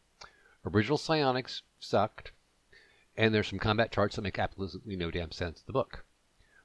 original 0.64 0.96
psionics 0.96 1.62
sucked 1.80 2.30
and 3.16 3.34
there's 3.34 3.48
some 3.48 3.58
combat 3.58 3.90
charts 3.90 4.14
that 4.14 4.22
make 4.22 4.38
absolutely 4.38 4.94
no 4.94 5.10
damn 5.10 5.32
sense 5.32 5.58
in 5.58 5.64
the 5.66 5.72
book. 5.72 6.04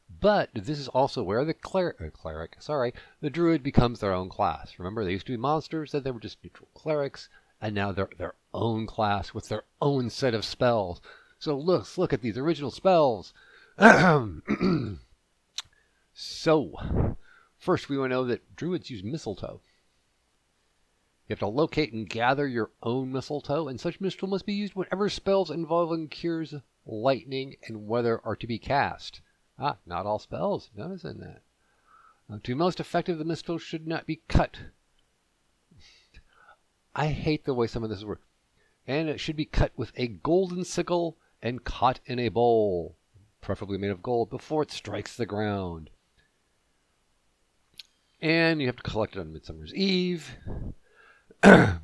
But 0.07 0.51
this 0.53 0.77
is 0.77 0.87
also 0.89 1.23
where 1.23 1.43
the 1.43 1.55
cler- 1.55 1.95
uh, 1.99 2.11
cleric, 2.11 2.57
sorry, 2.61 2.93
the 3.21 3.31
druid 3.31 3.63
becomes 3.63 4.01
their 4.01 4.13
own 4.13 4.29
class. 4.29 4.77
Remember, 4.77 5.03
they 5.03 5.13
used 5.13 5.25
to 5.25 5.33
be 5.33 5.37
monsters, 5.37 5.93
then 5.93 6.03
they 6.03 6.11
were 6.11 6.19
just 6.19 6.43
neutral 6.43 6.69
clerics, 6.75 7.27
and 7.59 7.73
now 7.73 7.91
they're 7.91 8.09
their 8.19 8.35
own 8.53 8.85
class 8.85 9.33
with 9.33 9.49
their 9.49 9.63
own 9.81 10.11
set 10.11 10.35
of 10.35 10.45
spells. 10.45 11.01
So 11.39 11.57
let's 11.57 11.97
look 11.97 12.13
at 12.13 12.21
these 12.21 12.37
original 12.37 12.69
spells. 12.69 13.33
so, 16.13 16.73
first 17.59 17.89
we 17.89 17.97
want 17.97 18.09
to 18.09 18.15
know 18.15 18.25
that 18.25 18.55
druids 18.55 18.89
use 18.89 19.03
mistletoe. 19.03 19.61
You 21.27 21.33
have 21.33 21.39
to 21.39 21.47
locate 21.47 21.93
and 21.93 22.09
gather 22.09 22.47
your 22.47 22.71
own 22.81 23.11
mistletoe, 23.11 23.67
and 23.67 23.79
such 23.79 24.01
mistletoe 24.01 24.31
must 24.31 24.45
be 24.47 24.53
used 24.53 24.73
whenever 24.73 25.09
spells 25.09 25.51
involving 25.51 26.07
cures, 26.07 26.55
lightning, 26.87 27.57
and 27.67 27.87
weather 27.87 28.19
are 28.23 28.35
to 28.37 28.47
be 28.47 28.57
cast. 28.57 29.21
Ah, 29.59 29.77
not 29.85 30.05
all 30.05 30.19
spells. 30.19 30.71
Notice 30.75 31.03
in 31.03 31.19
that. 31.19 31.41
Uh, 32.31 32.37
to 32.37 32.51
be 32.51 32.53
most 32.55 32.79
effective, 32.79 33.19
the 33.19 33.25
mistletoe 33.25 33.57
should 33.57 33.85
not 33.85 34.07
be 34.07 34.21
cut. 34.27 34.57
I 36.95 37.07
hate 37.07 37.45
the 37.45 37.53
way 37.53 37.67
some 37.67 37.83
of 37.83 37.89
this 37.91 38.03
works. 38.03 38.25
And 38.87 39.07
it 39.09 39.19
should 39.19 39.35
be 39.35 39.45
cut 39.45 39.73
with 39.75 39.91
a 39.95 40.07
golden 40.07 40.63
sickle 40.63 41.17
and 41.41 41.63
caught 41.63 41.99
in 42.05 42.17
a 42.19 42.29
bowl, 42.29 42.95
preferably 43.41 43.77
made 43.77 43.91
of 43.91 44.03
gold, 44.03 44.29
before 44.29 44.63
it 44.63 44.71
strikes 44.71 45.15
the 45.15 45.25
ground. 45.25 45.89
And 48.21 48.59
you 48.59 48.67
have 48.67 48.77
to 48.77 48.83
collect 48.83 49.15
it 49.15 49.19
on 49.19 49.33
Midsummer's 49.33 49.73
Eve. 49.73 50.35
and 51.43 51.79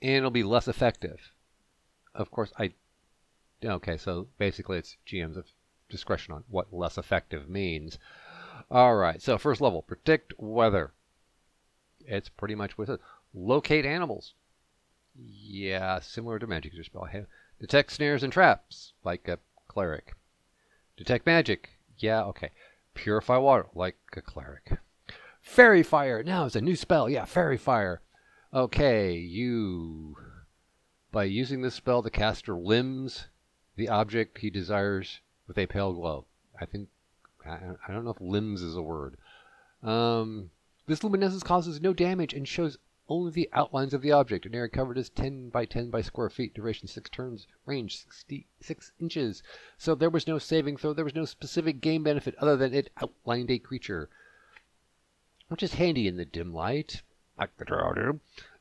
it'll 0.00 0.30
be 0.30 0.44
less 0.44 0.68
effective. 0.68 1.32
Of 2.14 2.30
course, 2.30 2.52
I. 2.58 2.72
Okay, 3.64 3.96
so 3.96 4.28
basically 4.38 4.78
it's 4.78 4.96
GM's 5.06 5.38
discretion 5.88 6.34
on 6.34 6.44
what 6.48 6.72
less 6.72 6.98
effective 6.98 7.48
means. 7.48 7.98
All 8.70 8.96
right, 8.96 9.20
so 9.20 9.38
first 9.38 9.60
level 9.60 9.82
predict 9.82 10.34
weather. 10.38 10.92
It's 12.06 12.28
pretty 12.28 12.54
much 12.54 12.78
with 12.78 12.88
it. 12.88 13.00
Locate 13.34 13.84
animals. 13.84 14.34
Yeah, 15.14 15.98
similar 16.00 16.38
to 16.38 16.46
magic 16.46 16.72
spell. 16.84 17.08
Detect 17.60 17.90
snares 17.90 18.22
and 18.22 18.32
traps, 18.32 18.92
like 19.04 19.26
a 19.26 19.38
cleric. 19.66 20.14
Detect 20.98 21.26
magic. 21.26 21.70
Yeah, 21.96 22.24
okay. 22.24 22.50
Purify 22.94 23.36
water, 23.36 23.68
like 23.72 23.96
a 24.16 24.20
cleric. 24.20 24.78
Fairy 25.40 25.84
fire. 25.84 26.24
Now 26.24 26.46
it's 26.46 26.56
a 26.56 26.60
new 26.60 26.74
spell. 26.74 27.08
Yeah, 27.08 27.24
fairy 27.24 27.56
fire. 27.56 28.02
Okay, 28.52 29.14
you. 29.14 30.16
By 31.12 31.24
using 31.24 31.62
this 31.62 31.76
spell, 31.76 32.02
the 32.02 32.10
caster 32.10 32.54
limbs 32.54 33.28
the 33.76 33.88
object 33.88 34.38
he 34.38 34.50
desires 34.50 35.20
with 35.46 35.56
a 35.56 35.66
pale 35.66 35.92
glow. 35.92 36.26
I 36.60 36.66
think. 36.66 36.88
I, 37.46 37.92
don't 37.92 38.04
know 38.04 38.10
if 38.10 38.20
limbs 38.20 38.60
is 38.60 38.74
a 38.74 38.82
word. 38.82 39.16
Um, 39.82 40.50
this 40.86 41.04
luminescence 41.04 41.44
causes 41.44 41.80
no 41.80 41.94
damage 41.94 42.34
and 42.34 42.46
shows 42.46 42.76
only 43.08 43.30
the 43.30 43.48
outlines 43.52 43.94
of 43.94 44.02
the 44.02 44.12
object. 44.12 44.44
An 44.46 44.54
area 44.54 44.68
covered 44.68 44.98
is 44.98 45.08
10 45.10 45.48
by 45.48 45.64
10 45.64 45.90
by 45.90 46.02
square 46.02 46.28
feet, 46.28 46.54
duration 46.54 46.86
6 46.86 47.10
turns, 47.10 47.46
range 47.64 48.04
66 48.04 48.92
inches. 49.00 49.42
So 49.78 49.94
there 49.94 50.10
was 50.10 50.26
no 50.26 50.38
saving 50.38 50.76
throw, 50.76 50.92
there 50.92 51.04
was 51.04 51.14
no 51.14 51.24
specific 51.24 51.80
game 51.80 52.02
benefit 52.02 52.34
other 52.36 52.56
than 52.56 52.74
it 52.74 52.90
outlined 53.00 53.50
a 53.50 53.58
creature. 53.58 54.08
Which 55.48 55.62
is 55.62 55.74
handy 55.74 56.06
in 56.06 56.16
the 56.16 56.24
dim 56.24 56.52
light 56.52 57.02
like 57.38 57.56
the 57.56 57.64
draw. 57.64 57.94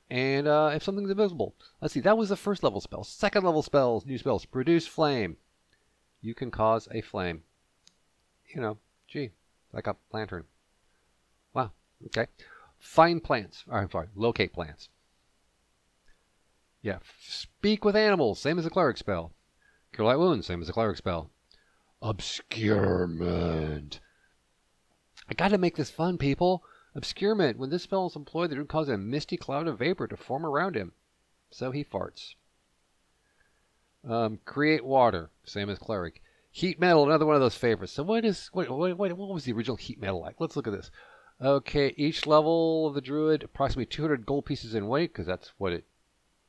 And 0.10 0.48
uh, 0.48 0.72
if 0.74 0.84
something's 0.84 1.10
invisible, 1.10 1.54
let's 1.82 1.94
see, 1.94 2.00
that 2.02 2.18
was 2.18 2.30
the 2.30 2.38
first 2.38 2.64
level 2.64 2.80
spell. 2.80 3.04
Second 3.04 3.44
level 3.44 3.62
spells, 3.62 4.06
new 4.06 4.18
spells, 4.18 4.46
produce 4.46 4.88
flame. 4.88 5.36
You 6.22 6.34
can 6.34 6.52
cause 6.52 6.88
a 6.92 7.02
flame. 7.02 7.44
You 8.56 8.62
know, 8.62 8.78
gee, 9.08 9.32
like 9.74 9.88
a 9.88 9.98
lantern. 10.14 10.46
Wow, 11.54 11.72
okay. 12.06 12.28
Find 12.80 13.24
plants. 13.24 13.64
Or, 13.68 13.80
I'm 13.80 13.92
sorry, 13.92 14.08
locate 14.16 14.54
plants. 14.54 14.90
Yeah, 16.82 17.00
speak 17.22 17.84
with 17.84 17.96
animals, 17.96 18.40
same 18.40 18.60
as 18.60 18.66
a 18.66 18.70
cleric 18.70 18.98
spell. 18.98 19.34
Cure 19.94 20.08
light 20.08 20.20
wounds, 20.20 20.48
same 20.48 20.62
as 20.62 20.70
a 20.70 20.74
cleric 20.74 20.98
spell. 20.98 21.32
Obscurement. 22.02 24.00
I 25.30 25.34
gotta 25.34 25.58
make 25.58 25.76
this 25.76 25.90
fun, 25.90 26.18
people. 26.18 26.64
Obscurement. 26.96 27.58
When 27.58 27.70
this 27.70 27.84
spell 27.84 28.08
is 28.08 28.16
employed, 28.16 28.52
it 28.52 28.58
would 28.58 28.70
cause 28.70 28.90
a 28.90 28.98
misty 28.98 29.38
cloud 29.38 29.68
of 29.68 29.80
vapor 29.80 30.08
to 30.08 30.18
form 30.18 30.46
around 30.46 30.76
him. 30.76 30.94
So 31.50 31.72
he 31.72 31.84
farts. 31.84 32.36
Um, 34.08 34.40
create 34.46 34.86
water. 34.86 35.30
Same 35.44 35.70
as 35.70 35.80
cleric. 35.80 36.22
Heat 36.52 36.80
metal. 36.80 37.04
Another 37.04 37.26
one 37.26 37.36
of 37.36 37.42
those 37.42 37.56
favorites. 37.56 37.94
So 37.94 38.04
what 38.04 38.24
is 38.24 38.50
what, 38.54 38.70
what, 38.70 38.98
what 38.98 39.18
was 39.18 39.44
the 39.44 39.54
original 39.54 39.78
heat 39.78 40.00
metal 40.00 40.22
like? 40.22 40.36
Let's 40.40 40.56
look 40.56 40.68
at 40.68 40.74
this. 40.74 40.90
Okay, 41.40 41.94
each 41.98 42.26
level 42.26 42.88
of 42.88 42.96
the 42.96 43.02
druid 43.02 43.44
approximately 43.44 43.86
200 43.86 44.26
gold 44.26 44.46
pieces 44.46 44.74
in 44.74 44.88
weight 44.88 45.14
because 45.14 45.28
that's 45.28 45.52
what 45.58 45.72
it 45.72 45.86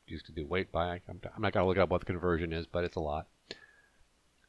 used 0.06 0.26
to 0.26 0.32
do 0.32 0.46
weight 0.46 0.72
by. 0.72 1.00
I'm, 1.08 1.20
not 1.38 1.52
gonna 1.52 1.66
look 1.66 1.76
up 1.76 1.90
what 1.90 2.00
the 2.00 2.06
conversion 2.06 2.52
is, 2.54 2.66
but 2.66 2.84
it's 2.84 2.96
a 2.96 3.00
lot. 3.00 3.26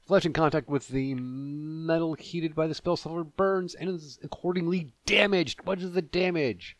Flesh 0.07 0.25
in 0.25 0.33
contact 0.33 0.69
with 0.69 0.87
the 0.87 1.13
metal 1.13 2.13
heated 2.13 2.55
by 2.55 2.67
the 2.67 2.73
spell 2.73 2.95
silver 2.95 3.23
burns 3.23 3.75
and 3.75 3.89
is 3.89 4.17
accordingly 4.23 4.93
damaged. 5.05 5.65
What 5.65 5.79
is 5.81 5.91
the 5.91 6.01
damage? 6.01 6.77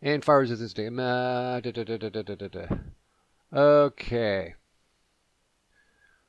And 0.00 0.24
fire 0.24 0.40
resistance 0.40 0.72
damage. 0.72 0.98
Uh, 0.98 1.60
okay. 3.54 4.54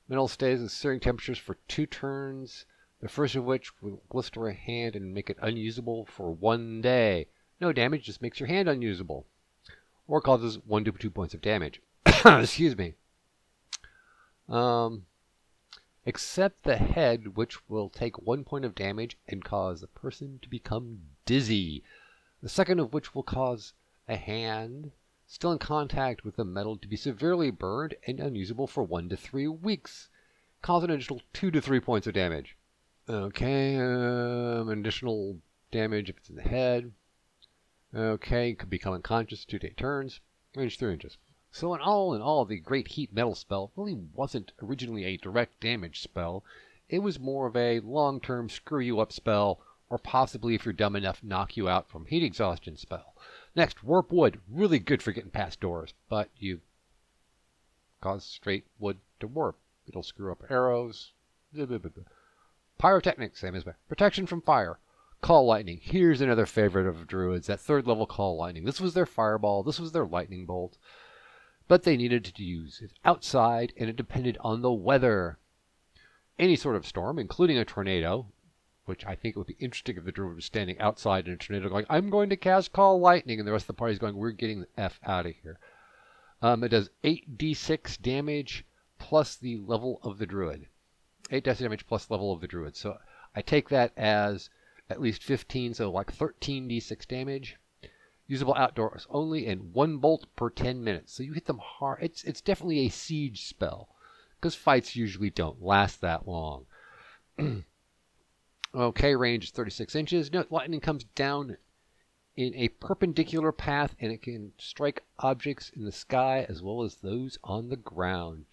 Metal 0.07 0.27
stays 0.27 0.61
in 0.61 0.69
searing 0.69 0.99
temperatures 0.99 1.39
for 1.39 1.57
two 1.67 1.85
turns, 1.85 2.65
the 3.03 3.09
first 3.09 3.35
of 3.35 3.43
which 3.43 3.69
will 3.81 4.01
blister 4.09 4.47
a 4.47 4.53
hand 4.53 4.95
and 4.95 5.13
make 5.13 5.29
it 5.29 5.37
unusable 5.41 6.05
for 6.05 6.31
one 6.31 6.79
day. 6.79 7.27
No 7.59 7.73
damage, 7.73 8.05
just 8.05 8.21
makes 8.21 8.39
your 8.39 8.47
hand 8.47 8.69
unusable. 8.69 9.25
Or 10.07 10.21
causes 10.21 10.59
one 10.65 10.85
to 10.85 10.93
two 10.93 11.11
points 11.11 11.33
of 11.33 11.41
damage. 11.41 11.81
Excuse 12.25 12.77
me. 12.77 12.93
Um, 14.47 15.05
except 16.05 16.63
the 16.63 16.77
head, 16.77 17.35
which 17.35 17.67
will 17.69 17.89
take 17.89 18.21
one 18.21 18.45
point 18.45 18.63
of 18.63 18.73
damage 18.73 19.17
and 19.27 19.43
cause 19.43 19.81
the 19.81 19.87
person 19.87 20.39
to 20.41 20.47
become 20.47 21.01
dizzy. 21.25 21.83
The 22.41 22.47
second 22.47 22.79
of 22.79 22.93
which 22.93 23.13
will 23.13 23.23
cause 23.23 23.73
a 24.07 24.15
hand 24.15 24.93
still 25.27 25.51
in 25.51 25.59
contact 25.59 26.23
with 26.23 26.37
the 26.37 26.45
metal 26.45 26.77
to 26.77 26.87
be 26.87 26.95
severely 26.95 27.51
burned 27.51 27.95
and 28.07 28.21
unusable 28.21 28.65
for 28.65 28.81
one 28.81 29.09
to 29.09 29.17
three 29.17 29.49
weeks, 29.49 30.07
causing 30.61 30.89
an 30.89 30.95
additional 30.95 31.21
two 31.33 31.51
to 31.51 31.59
three 31.59 31.81
points 31.81 32.07
of 32.07 32.13
damage. 32.13 32.55
Okay, 33.09 33.75
um, 33.75 34.69
additional 34.69 35.37
damage 35.71 36.09
if 36.09 36.17
it's 36.17 36.29
in 36.29 36.37
the 36.37 36.41
head. 36.41 36.91
Okay, 37.93 38.53
could 38.53 38.69
become 38.69 38.93
unconscious 38.93 39.43
two 39.43 39.59
day 39.59 39.73
turns. 39.75 40.21
Range 40.55 40.77
three 40.77 40.93
inches. 40.93 41.17
So 41.51 41.73
in 41.75 41.81
all 41.81 42.13
in 42.13 42.21
all, 42.21 42.45
the 42.45 42.59
Great 42.59 42.87
Heat 42.87 43.13
Metal 43.13 43.35
spell 43.35 43.71
really 43.75 43.93
wasn't 44.13 44.53
originally 44.61 45.03
a 45.05 45.17
direct 45.17 45.59
damage 45.59 46.01
spell. 46.01 46.43
It 46.89 46.99
was 46.99 47.19
more 47.19 47.45
of 47.45 47.55
a 47.55 47.81
long-term 47.81 48.49
screw 48.49 48.79
you 48.79 48.99
up 48.99 49.11
spell, 49.11 49.59
or 49.89 49.97
possibly, 49.97 50.55
if 50.55 50.65
you're 50.65 50.73
dumb 50.73 50.95
enough, 50.95 51.21
knock 51.23 51.57
you 51.57 51.67
out 51.67 51.89
from 51.89 52.05
heat 52.05 52.23
exhaustion 52.23 52.77
spell. 52.77 53.15
Next, 53.55 53.83
Warp 53.83 54.11
Wood. 54.11 54.39
Really 54.49 54.79
good 54.79 55.03
for 55.03 55.11
getting 55.11 55.29
past 55.29 55.59
doors, 55.59 55.93
but 56.09 56.29
you 56.37 56.61
cause 58.01 58.25
straight 58.25 58.65
wood 58.79 58.97
to 59.19 59.27
warp. 59.27 59.57
It'll 59.87 60.03
screw 60.03 60.31
up 60.31 60.43
arrows. 60.49 61.11
Pyrotechnics, 62.77 63.39
same 63.39 63.55
as 63.55 63.65
protection 63.87 64.25
from 64.25 64.41
fire. 64.41 64.79
Call 65.21 65.45
Lightning. 65.45 65.79
Here's 65.81 66.21
another 66.21 66.45
favorite 66.45 66.87
of 66.87 67.07
Druids, 67.07 67.47
that 67.47 67.59
third 67.59 67.87
level 67.87 68.05
Call 68.05 68.37
Lightning. 68.37 68.65
This 68.65 68.81
was 68.81 68.93
their 68.93 69.05
fireball, 69.05 69.63
this 69.63 69.79
was 69.79 69.91
their 69.91 70.05
lightning 70.05 70.45
bolt 70.45 70.77
but 71.67 71.83
they 71.83 71.95
needed 71.95 72.25
to 72.25 72.43
use 72.43 72.81
it 72.81 72.91
outside 73.05 73.73
and 73.77 73.89
it 73.89 73.95
depended 73.95 74.37
on 74.41 74.61
the 74.61 74.71
weather. 74.71 75.39
Any 76.37 76.55
sort 76.55 76.75
of 76.75 76.85
storm, 76.85 77.19
including 77.19 77.57
a 77.57 77.65
tornado, 77.65 78.27
which 78.85 79.05
I 79.05 79.15
think 79.15 79.35
it 79.35 79.37
would 79.37 79.47
be 79.47 79.57
interesting 79.59 79.97
if 79.97 80.03
the 80.03 80.11
druid 80.11 80.35
was 80.35 80.45
standing 80.45 80.79
outside 80.79 81.27
in 81.27 81.33
a 81.33 81.37
tornado 81.37 81.69
going, 81.69 81.85
I'm 81.89 82.09
going 82.09 82.29
to 82.29 82.35
cast 82.35 82.73
Call 82.73 82.99
Lightning, 82.99 83.39
and 83.39 83.47
the 83.47 83.51
rest 83.51 83.63
of 83.63 83.67
the 83.67 83.73
party's 83.73 83.99
going, 83.99 84.17
We're 84.17 84.31
getting 84.31 84.61
the 84.61 84.67
F 84.77 84.99
out 85.05 85.25
of 85.25 85.33
here. 85.41 85.59
Um, 86.41 86.63
it 86.63 86.69
does 86.69 86.89
8d6 87.03 88.01
damage 88.01 88.65
plus 88.99 89.35
the 89.35 89.57
level 89.57 89.99
of 90.03 90.17
the 90.17 90.25
druid. 90.25 90.67
8 91.33 91.43
death 91.43 91.59
damage 91.59 91.87
plus 91.87 92.11
level 92.11 92.31
of 92.31 92.41
the 92.41 92.47
druid. 92.47 92.75
So 92.75 92.99
I 93.35 93.41
take 93.41 93.69
that 93.69 93.91
as 93.97 94.51
at 94.87 95.01
least 95.01 95.23
15, 95.23 95.73
so 95.73 95.89
like 95.89 96.15
13d6 96.15 97.07
damage. 97.07 97.57
Usable 98.27 98.53
outdoors 98.53 99.07
only, 99.09 99.47
and 99.47 99.73
one 99.73 99.97
bolt 99.97 100.27
per 100.35 100.51
10 100.51 100.83
minutes. 100.83 101.11
So 101.11 101.23
you 101.23 101.33
hit 101.33 101.45
them 101.45 101.57
hard. 101.57 102.03
It's 102.03 102.23
it's 102.23 102.39
definitely 102.39 102.85
a 102.85 102.89
siege 102.89 103.47
spell, 103.47 103.89
because 104.39 104.53
fights 104.53 104.95
usually 104.95 105.31
don't 105.31 105.61
last 105.61 106.01
that 106.01 106.27
long. 106.27 106.67
okay, 108.75 109.15
range 109.15 109.45
is 109.45 109.51
36 109.51 109.95
inches. 109.95 110.31
No, 110.31 110.45
lightning 110.51 110.79
comes 110.79 111.03
down 111.03 111.57
in 112.35 112.53
a 112.55 112.69
perpendicular 112.69 113.51
path, 113.51 113.95
and 113.99 114.11
it 114.11 114.21
can 114.21 114.53
strike 114.59 115.03
objects 115.17 115.71
in 115.75 115.83
the 115.83 115.91
sky 115.91 116.45
as 116.47 116.61
well 116.61 116.83
as 116.83 116.97
those 116.97 117.39
on 117.43 117.69
the 117.69 117.75
ground. 117.75 118.45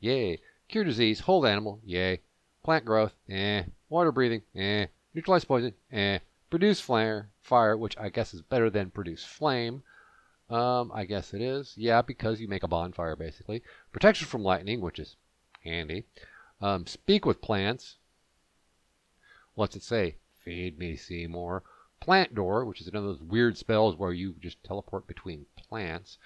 Yay! 0.00 0.40
Cure 0.68 0.84
disease, 0.84 1.20
hold 1.20 1.46
animal, 1.46 1.80
yay. 1.84 2.20
Plant 2.62 2.84
growth, 2.84 3.14
eh. 3.28 3.64
Water 3.88 4.10
breathing, 4.10 4.42
eh. 4.54 4.86
Neutralize 5.12 5.44
poison, 5.44 5.74
eh. 5.92 6.18
Produce 6.50 6.80
flare, 6.80 7.30
fire, 7.42 7.76
which 7.76 7.98
I 7.98 8.08
guess 8.08 8.32
is 8.32 8.42
better 8.42 8.70
than 8.70 8.90
produce 8.90 9.24
flame. 9.24 9.82
Um, 10.48 10.90
I 10.94 11.04
guess 11.04 11.34
it 11.34 11.40
is. 11.40 11.74
Yeah, 11.76 12.02
because 12.02 12.40
you 12.40 12.48
make 12.48 12.62
a 12.62 12.68
bonfire, 12.68 13.16
basically. 13.16 13.62
Protection 13.92 14.26
from 14.26 14.42
lightning, 14.42 14.80
which 14.80 14.98
is 14.98 15.16
handy. 15.62 16.04
Um, 16.60 16.86
speak 16.86 17.26
with 17.26 17.42
plants. 17.42 17.96
What's 19.54 19.76
it 19.76 19.82
say? 19.82 20.16
Feed 20.44 20.78
me, 20.78 20.96
Seymour. 20.96 21.62
Plant 22.00 22.34
door, 22.34 22.64
which 22.64 22.80
is 22.80 22.88
another 22.88 23.08
of 23.08 23.18
those 23.18 23.28
weird 23.28 23.56
spells 23.56 23.96
where 23.96 24.12
you 24.12 24.34
just 24.40 24.62
teleport 24.62 25.06
between 25.06 25.46
plants. 25.56 26.18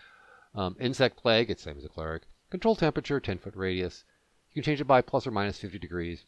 Um, 0.54 0.76
insect 0.80 1.16
plague, 1.16 1.50
it's 1.50 1.62
same 1.62 1.78
as 1.78 1.85
a 1.85 1.88
cleric. 1.88 2.25
Control 2.50 2.75
temperature, 2.75 3.21
10 3.21 3.38
foot 3.38 3.54
radius. 3.54 4.04
You 4.52 4.62
can 4.62 4.62
change 4.62 4.81
it 4.81 4.87
by 4.87 5.02
plus 5.02 5.26
or 5.26 5.31
minus 5.31 5.59
50 5.59 5.78
degrees. 5.78 6.25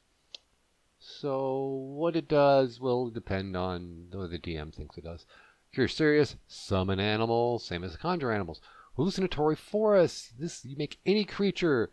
So 0.99 1.65
what 1.65 2.15
it 2.15 2.29
does 2.29 2.79
will 2.79 3.09
depend 3.09 3.57
on 3.57 4.09
what 4.13 4.31
the 4.31 4.39
DM 4.39 4.75
thinks 4.75 4.99
it 4.99 5.05
does. 5.05 5.25
If 5.73 5.79
you're 5.79 5.89
serious, 5.89 6.37
summon 6.47 7.01
animals, 7.01 7.65
same 7.65 7.83
as 7.85 7.97
conjure 7.97 8.31
animals. 8.31 8.61
Hallucinatory 8.97 9.57
forest. 9.57 10.39
This 10.39 10.65
you 10.65 10.77
make 10.77 10.99
any 11.07 11.25
creature 11.25 11.91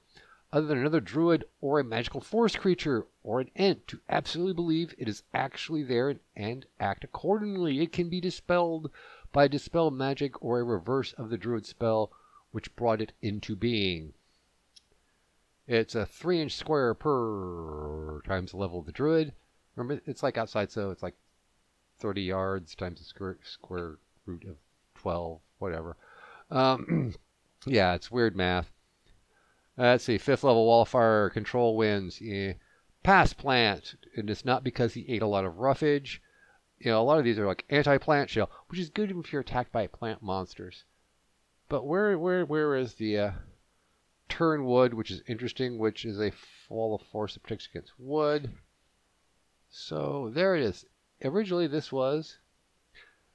other 0.51 0.67
than 0.67 0.77
another 0.77 0.99
druid 0.99 1.45
or 1.61 1.79
a 1.79 1.83
magical 1.83 2.19
forest 2.19 2.59
creature 2.59 3.05
or 3.23 3.39
an 3.39 3.51
ent 3.55 3.87
to 3.87 4.01
absolutely 4.09 4.53
believe 4.53 4.95
it 4.97 5.07
is 5.07 5.23
actually 5.33 5.83
there 5.83 6.09
and, 6.09 6.19
and 6.35 6.65
act 6.79 7.03
accordingly. 7.03 7.81
It 7.81 7.91
can 7.93 8.09
be 8.09 8.19
dispelled 8.19 8.91
by 9.31 9.47
dispel 9.47 9.91
magic 9.91 10.41
or 10.43 10.59
a 10.59 10.63
reverse 10.63 11.13
of 11.13 11.29
the 11.29 11.37
druid 11.37 11.65
spell 11.65 12.11
which 12.51 12.75
brought 12.75 13.01
it 13.01 13.13
into 13.21 13.55
being. 13.55 14.13
It's 15.67 15.95
a 15.95 16.05
three 16.05 16.41
inch 16.41 16.53
square 16.53 16.93
per 16.93 18.21
times 18.25 18.51
the 18.51 18.57
level 18.57 18.79
of 18.79 18.85
the 18.85 18.91
druid. 18.91 19.33
Remember, 19.75 20.01
it's 20.05 20.23
like 20.23 20.37
outside, 20.37 20.71
so 20.71 20.91
it's 20.91 21.03
like 21.03 21.15
30 21.99 22.21
yards 22.21 22.73
times 22.73 22.99
the 22.99 23.05
square, 23.05 23.37
square 23.43 23.97
root 24.25 24.45
of 24.45 24.55
12, 24.95 25.39
whatever. 25.59 25.97
Um, 26.49 27.13
yeah, 27.65 27.93
it's 27.93 28.09
weird 28.09 28.35
math. 28.35 28.71
Uh, 29.77 29.83
let's 29.83 30.05
see, 30.05 30.17
fifth 30.17 30.43
level 30.43 30.65
wildfire 30.65 31.29
control 31.29 31.75
winds. 31.75 32.21
Yeah. 32.21 32.53
Pass 33.03 33.33
plant, 33.33 33.95
and 34.15 34.29
it's 34.29 34.43
not 34.43 34.63
because 34.63 34.93
he 34.93 35.05
ate 35.07 35.21
a 35.21 35.27
lot 35.27 35.45
of 35.45 35.59
roughage. 35.59 36.21
You 36.79 36.91
know, 36.91 37.01
a 37.01 37.03
lot 37.03 37.19
of 37.19 37.25
these 37.25 37.37
are 37.39 37.45
like 37.45 37.65
anti-plant 37.69 38.29
shell, 38.29 38.49
which 38.67 38.79
is 38.79 38.89
good 38.89 39.11
if 39.11 39.31
you're 39.31 39.41
attacked 39.41 39.71
by 39.71 39.87
plant 39.87 40.21
monsters. 40.21 40.83
But 41.69 41.85
where, 41.85 42.17
where, 42.17 42.45
where 42.45 42.75
is 42.75 42.95
the 42.95 43.17
uh, 43.17 43.31
turn 44.29 44.65
wood, 44.65 44.93
which 44.93 45.11
is 45.11 45.21
interesting, 45.27 45.77
which 45.77 46.05
is 46.05 46.19
a 46.19 46.33
wall 46.69 46.95
of 46.95 47.01
force 47.07 47.33
that 47.33 47.43
protects 47.43 47.67
against 47.67 47.93
wood. 47.97 48.51
So 49.69 50.31
there 50.33 50.55
it 50.55 50.63
is. 50.63 50.85
Originally, 51.23 51.67
this 51.67 51.91
was. 51.91 52.37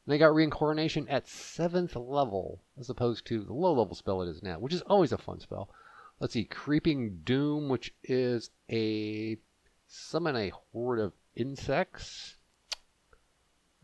They 0.06 0.18
got 0.18 0.34
reincarnation 0.34 1.08
at 1.08 1.28
seventh 1.28 1.94
level, 1.94 2.60
as 2.78 2.90
opposed 2.90 3.26
to 3.26 3.42
the 3.42 3.52
low 3.52 3.72
level 3.72 3.94
spell 3.94 4.22
it 4.22 4.28
is 4.28 4.42
now, 4.42 4.58
which 4.58 4.74
is 4.74 4.82
always 4.82 5.12
a 5.12 5.18
fun 5.18 5.40
spell. 5.40 5.70
Let's 6.18 6.34
see, 6.34 6.44
Creeping 6.44 7.20
Doom, 7.24 7.68
which 7.68 7.94
is 8.02 8.50
a 8.70 9.38
summon 9.86 10.36
a 10.36 10.50
horde 10.50 10.98
of 10.98 11.12
insects. 11.36 12.36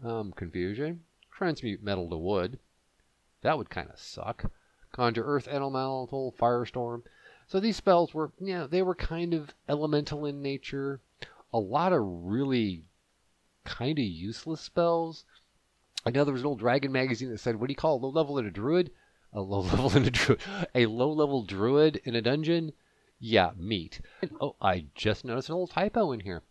Um, 0.02 0.32
confusion. 0.32 1.04
Transmute 1.30 1.82
metal 1.82 2.08
to 2.10 2.16
wood. 2.16 2.58
That 3.42 3.58
would 3.58 3.70
kind 3.70 3.90
of 3.90 3.98
suck. 3.98 4.50
Conjure 4.98 5.22
Earth 5.22 5.46
Elemental, 5.46 6.34
Firestorm. 6.40 7.02
So 7.46 7.60
these 7.60 7.76
spells 7.76 8.12
were, 8.12 8.32
yeah, 8.40 8.66
they 8.68 8.82
were 8.82 8.96
kind 8.96 9.32
of 9.32 9.54
elemental 9.68 10.26
in 10.26 10.42
nature. 10.42 11.00
A 11.52 11.58
lot 11.60 11.92
of 11.92 12.00
really 12.02 12.82
kind 13.64 13.96
of 13.96 14.04
useless 14.04 14.60
spells. 14.60 15.24
I 16.04 16.10
know 16.10 16.24
there 16.24 16.32
was 16.32 16.42
an 16.42 16.48
old 16.48 16.58
Dragon 16.58 16.90
magazine 16.90 17.30
that 17.30 17.38
said, 17.38 17.60
"What 17.60 17.68
do 17.68 17.72
you 17.72 17.76
call 17.76 17.94
a 17.94 18.02
low 18.02 18.08
level 18.08 18.38
in 18.38 18.46
a 18.46 18.50
druid? 18.50 18.90
A 19.32 19.40
low 19.40 19.60
level 19.60 19.96
in 19.96 20.04
a 20.06 20.10
druid? 20.10 20.40
A 20.74 20.86
low 20.86 21.12
level 21.12 21.44
druid 21.44 22.00
in 22.02 22.16
a 22.16 22.20
dungeon? 22.20 22.72
Yeah, 23.20 23.52
meat." 23.56 24.00
And, 24.20 24.32
oh, 24.40 24.56
I 24.60 24.86
just 24.96 25.24
noticed 25.24 25.48
an 25.48 25.54
old 25.54 25.70
typo 25.70 26.10
in 26.10 26.20
here. 26.20 26.42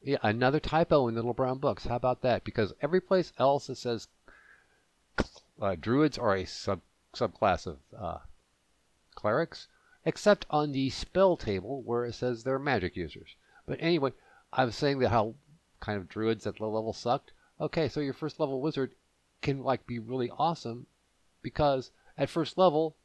Yeah, 0.00 0.16
another 0.22 0.60
typo 0.60 1.08
in 1.08 1.14
the 1.14 1.20
little 1.20 1.34
brown 1.34 1.58
books. 1.58 1.84
How 1.84 1.96
about 1.96 2.22
that? 2.22 2.42
Because 2.42 2.72
every 2.80 3.02
place 3.02 3.34
else 3.38 3.68
it 3.68 3.76
says 3.76 4.08
uh, 5.60 5.76
druids 5.78 6.16
are 6.16 6.34
a 6.34 6.46
sub 6.46 6.80
subclass 7.14 7.66
of 7.66 7.78
uh, 7.96 8.18
clerics, 9.14 9.68
except 10.04 10.46
on 10.50 10.72
the 10.72 10.90
spell 10.90 11.36
table 11.36 11.82
where 11.82 12.04
it 12.04 12.14
says 12.14 12.42
they're 12.42 12.58
magic 12.58 12.96
users. 12.96 13.36
But 13.66 13.78
anyway, 13.80 14.12
I 14.52 14.64
was 14.64 14.74
saying 14.74 14.98
that 15.00 15.10
how 15.10 15.34
kind 15.80 15.98
of 15.98 16.08
druids 16.08 16.46
at 16.46 16.60
low 16.60 16.70
level 16.70 16.92
sucked. 16.92 17.32
Okay, 17.60 17.88
so 17.88 18.00
your 18.00 18.14
first 18.14 18.40
level 18.40 18.60
wizard 18.60 18.94
can 19.40 19.62
like 19.62 19.86
be 19.86 19.98
really 19.98 20.30
awesome 20.30 20.86
because 21.42 21.90
at 22.16 22.30
first 22.30 22.56
level, 22.56 22.96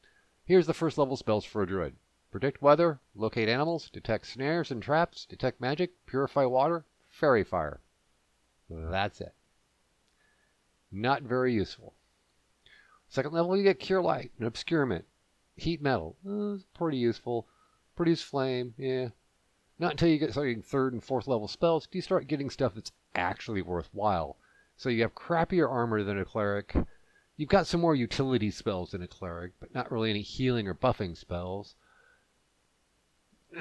here's 0.46 0.68
the 0.68 0.74
first 0.74 0.98
level 0.98 1.18
spells 1.18 1.46
for 1.46 1.64
a 1.64 1.68
druid. 1.68 1.96
Predict 2.32 2.62
weather, 2.62 3.00
locate 3.16 3.50
animals, 3.50 3.90
detect 3.90 4.28
snares 4.28 4.70
and 4.70 4.82
traps, 4.82 5.26
detect 5.26 5.62
magic, 5.62 6.06
purify 6.06 6.46
water, 6.46 6.86
fairy 7.10 7.44
fire. 7.44 7.82
That's 8.70 9.22
it. 9.22 9.34
Not 10.92 11.24
very 11.24 11.54
useful. 11.54 11.94
Second 13.10 13.34
level, 13.34 13.56
you 13.56 13.64
get 13.64 13.80
Cure 13.80 14.02
Light 14.02 14.32
and 14.38 14.48
Obscurement. 14.48 15.06
Heat 15.56 15.82
Metal, 15.82 16.16
uh, 16.30 16.58
pretty 16.76 16.98
useful. 16.98 17.48
Produce 17.96 18.22
Flame, 18.22 18.76
yeah. 18.78 19.10
Not 19.80 19.92
until 19.92 20.10
you 20.10 20.18
get 20.18 20.32
starting 20.32 20.62
third 20.62 20.94
and 20.94 21.04
fourth 21.04 21.28
level 21.28 21.48
spells 21.48 21.88
do 21.88 21.98
you 21.98 22.02
start 22.02 22.28
getting 22.28 22.50
stuff 22.50 22.76
that's 22.76 22.92
actually 23.16 23.62
worthwhile. 23.62 24.38
So 24.76 24.90
you 24.90 25.02
have 25.02 25.16
crappier 25.16 25.70
armor 25.70 26.04
than 26.04 26.20
a 26.20 26.26
cleric. 26.26 26.76
You've 27.36 27.50
got 27.50 27.68
some 27.68 27.82
more 27.82 27.96
utility 27.96 28.52
spells 28.52 28.92
than 28.92 29.02
a 29.02 29.08
cleric, 29.08 29.54
but 29.60 29.74
not 29.74 29.92
really 29.92 30.10
any 30.10 30.22
healing 30.22 30.68
or 30.68 30.76
buffing 30.76 31.16
spells. 31.16 31.76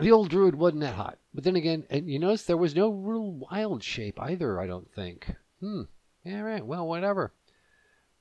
The 0.00 0.11
old 0.11 0.30
druid 0.30 0.54
wasn't 0.54 0.80
that 0.80 0.94
hot. 0.94 1.18
But 1.32 1.44
then 1.44 1.56
again, 1.56 1.87
and 1.88 2.11
you 2.11 2.18
notice 2.18 2.44
there 2.44 2.56
was 2.56 2.74
no 2.74 2.90
real 2.90 3.32
wild 3.32 3.82
shape 3.82 4.20
either, 4.20 4.61
I 4.61 4.66
don't 4.66 4.92
think. 4.92 5.35
Hmm. 5.61 5.82
Yeah, 6.24 6.40
right. 6.40 6.66
Well, 6.66 6.87
whatever. 6.87 7.32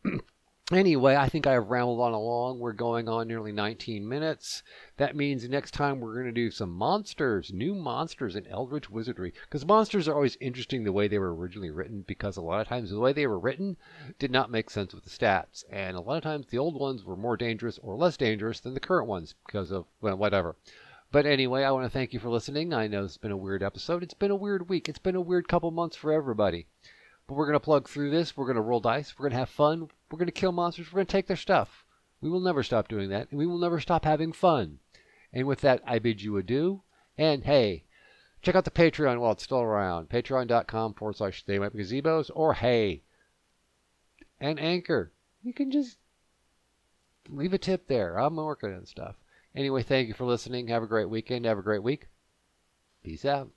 Anyway, 0.71 1.15
I 1.15 1.29
think 1.29 1.45
I 1.45 1.51
have 1.51 1.69
rambled 1.69 1.99
on 1.99 2.13
along. 2.13 2.57
We're 2.57 2.73
going 2.73 3.07
on 3.07 3.27
nearly 3.27 3.51
19 3.51 4.09
minutes. 4.09 4.63
That 4.97 5.15
means 5.15 5.47
next 5.47 5.75
time 5.75 5.99
we're 5.99 6.15
going 6.15 6.25
to 6.25 6.31
do 6.31 6.49
some 6.49 6.71
monsters, 6.71 7.53
new 7.53 7.75
monsters 7.75 8.35
in 8.35 8.47
Eldritch 8.47 8.89
Wizardry. 8.89 9.31
Because 9.43 9.63
monsters 9.63 10.07
are 10.07 10.15
always 10.15 10.37
interesting 10.41 10.83
the 10.83 10.91
way 10.91 11.07
they 11.07 11.19
were 11.19 11.35
originally 11.35 11.69
written, 11.69 12.03
because 12.07 12.35
a 12.35 12.41
lot 12.41 12.61
of 12.61 12.67
times 12.67 12.89
the 12.89 12.99
way 12.99 13.13
they 13.13 13.27
were 13.27 13.37
written 13.37 13.77
did 14.17 14.31
not 14.31 14.49
make 14.49 14.71
sense 14.71 14.91
with 14.91 15.03
the 15.03 15.09
stats. 15.11 15.63
And 15.69 15.95
a 15.95 16.01
lot 16.01 16.17
of 16.17 16.23
times 16.23 16.47
the 16.47 16.57
old 16.57 16.79
ones 16.79 17.03
were 17.03 17.15
more 17.15 17.37
dangerous 17.37 17.77
or 17.83 17.95
less 17.95 18.17
dangerous 18.17 18.59
than 18.59 18.73
the 18.73 18.79
current 18.79 19.07
ones 19.07 19.35
because 19.45 19.71
of 19.71 19.85
well, 20.01 20.17
whatever. 20.17 20.55
But 21.11 21.27
anyway, 21.27 21.63
I 21.63 21.69
want 21.69 21.85
to 21.85 21.91
thank 21.91 22.11
you 22.11 22.19
for 22.19 22.29
listening. 22.29 22.73
I 22.73 22.87
know 22.87 23.03
it's 23.03 23.17
been 23.17 23.29
a 23.29 23.37
weird 23.37 23.61
episode. 23.61 24.01
It's 24.01 24.15
been 24.15 24.31
a 24.31 24.35
weird 24.35 24.67
week. 24.67 24.89
It's 24.89 24.97
been 24.97 25.15
a 25.15 25.21
weird 25.21 25.47
couple 25.47 25.69
months 25.69 25.95
for 25.95 26.11
everybody. 26.11 26.65
But 27.27 27.35
we're 27.35 27.47
going 27.47 27.53
to 27.53 27.59
plug 27.59 27.89
through 27.89 28.11
this. 28.11 28.37
We're 28.37 28.45
going 28.45 28.55
to 28.55 28.61
roll 28.61 28.79
dice. 28.79 29.15
We're 29.17 29.23
going 29.23 29.33
to 29.33 29.39
have 29.39 29.49
fun. 29.49 29.87
We're 30.11 30.19
going 30.19 30.27
to 30.27 30.31
kill 30.31 30.51
monsters. 30.51 30.91
We're 30.91 30.97
going 30.97 31.07
to 31.07 31.11
take 31.11 31.27
their 31.27 31.35
stuff. 31.35 31.85
We 32.21 32.29
will 32.29 32.39
never 32.39 32.63
stop 32.63 32.87
doing 32.87 33.09
that, 33.09 33.29
and 33.29 33.37
we 33.37 33.45
will 33.45 33.59
never 33.59 33.79
stop 33.79 34.05
having 34.05 34.31
fun. 34.31 34.79
And 35.33 35.47
with 35.47 35.61
that, 35.61 35.81
I 35.85 35.99
bid 35.99 36.21
you 36.21 36.37
adieu. 36.37 36.81
And 37.17 37.43
hey, 37.43 37.83
check 38.41 38.55
out 38.55 38.65
the 38.65 38.71
Patreon 38.71 39.19
while 39.19 39.33
it's 39.33 39.43
still 39.43 39.61
around. 39.61 40.09
Patreon.com 40.09 40.93
forward 40.93 41.17
slash 41.17 41.43
They 41.43 41.59
Might 41.59 41.73
Be 41.73 41.83
Gazebos. 41.83 42.31
Or 42.33 42.53
hey, 42.53 43.03
and 44.39 44.59
Anchor. 44.59 45.11
You 45.43 45.53
can 45.53 45.71
just 45.71 45.97
leave 47.29 47.53
a 47.53 47.57
tip 47.57 47.87
there. 47.87 48.17
I'm 48.17 48.35
working 48.35 48.73
on 48.73 48.85
stuff. 48.85 49.15
Anyway, 49.55 49.83
thank 49.83 50.07
you 50.07 50.13
for 50.13 50.25
listening. 50.25 50.67
Have 50.67 50.83
a 50.83 50.87
great 50.87 51.09
weekend. 51.09 51.45
Have 51.45 51.57
a 51.57 51.63
great 51.63 51.83
week. 51.83 52.07
Peace 53.03 53.25
out. 53.25 53.54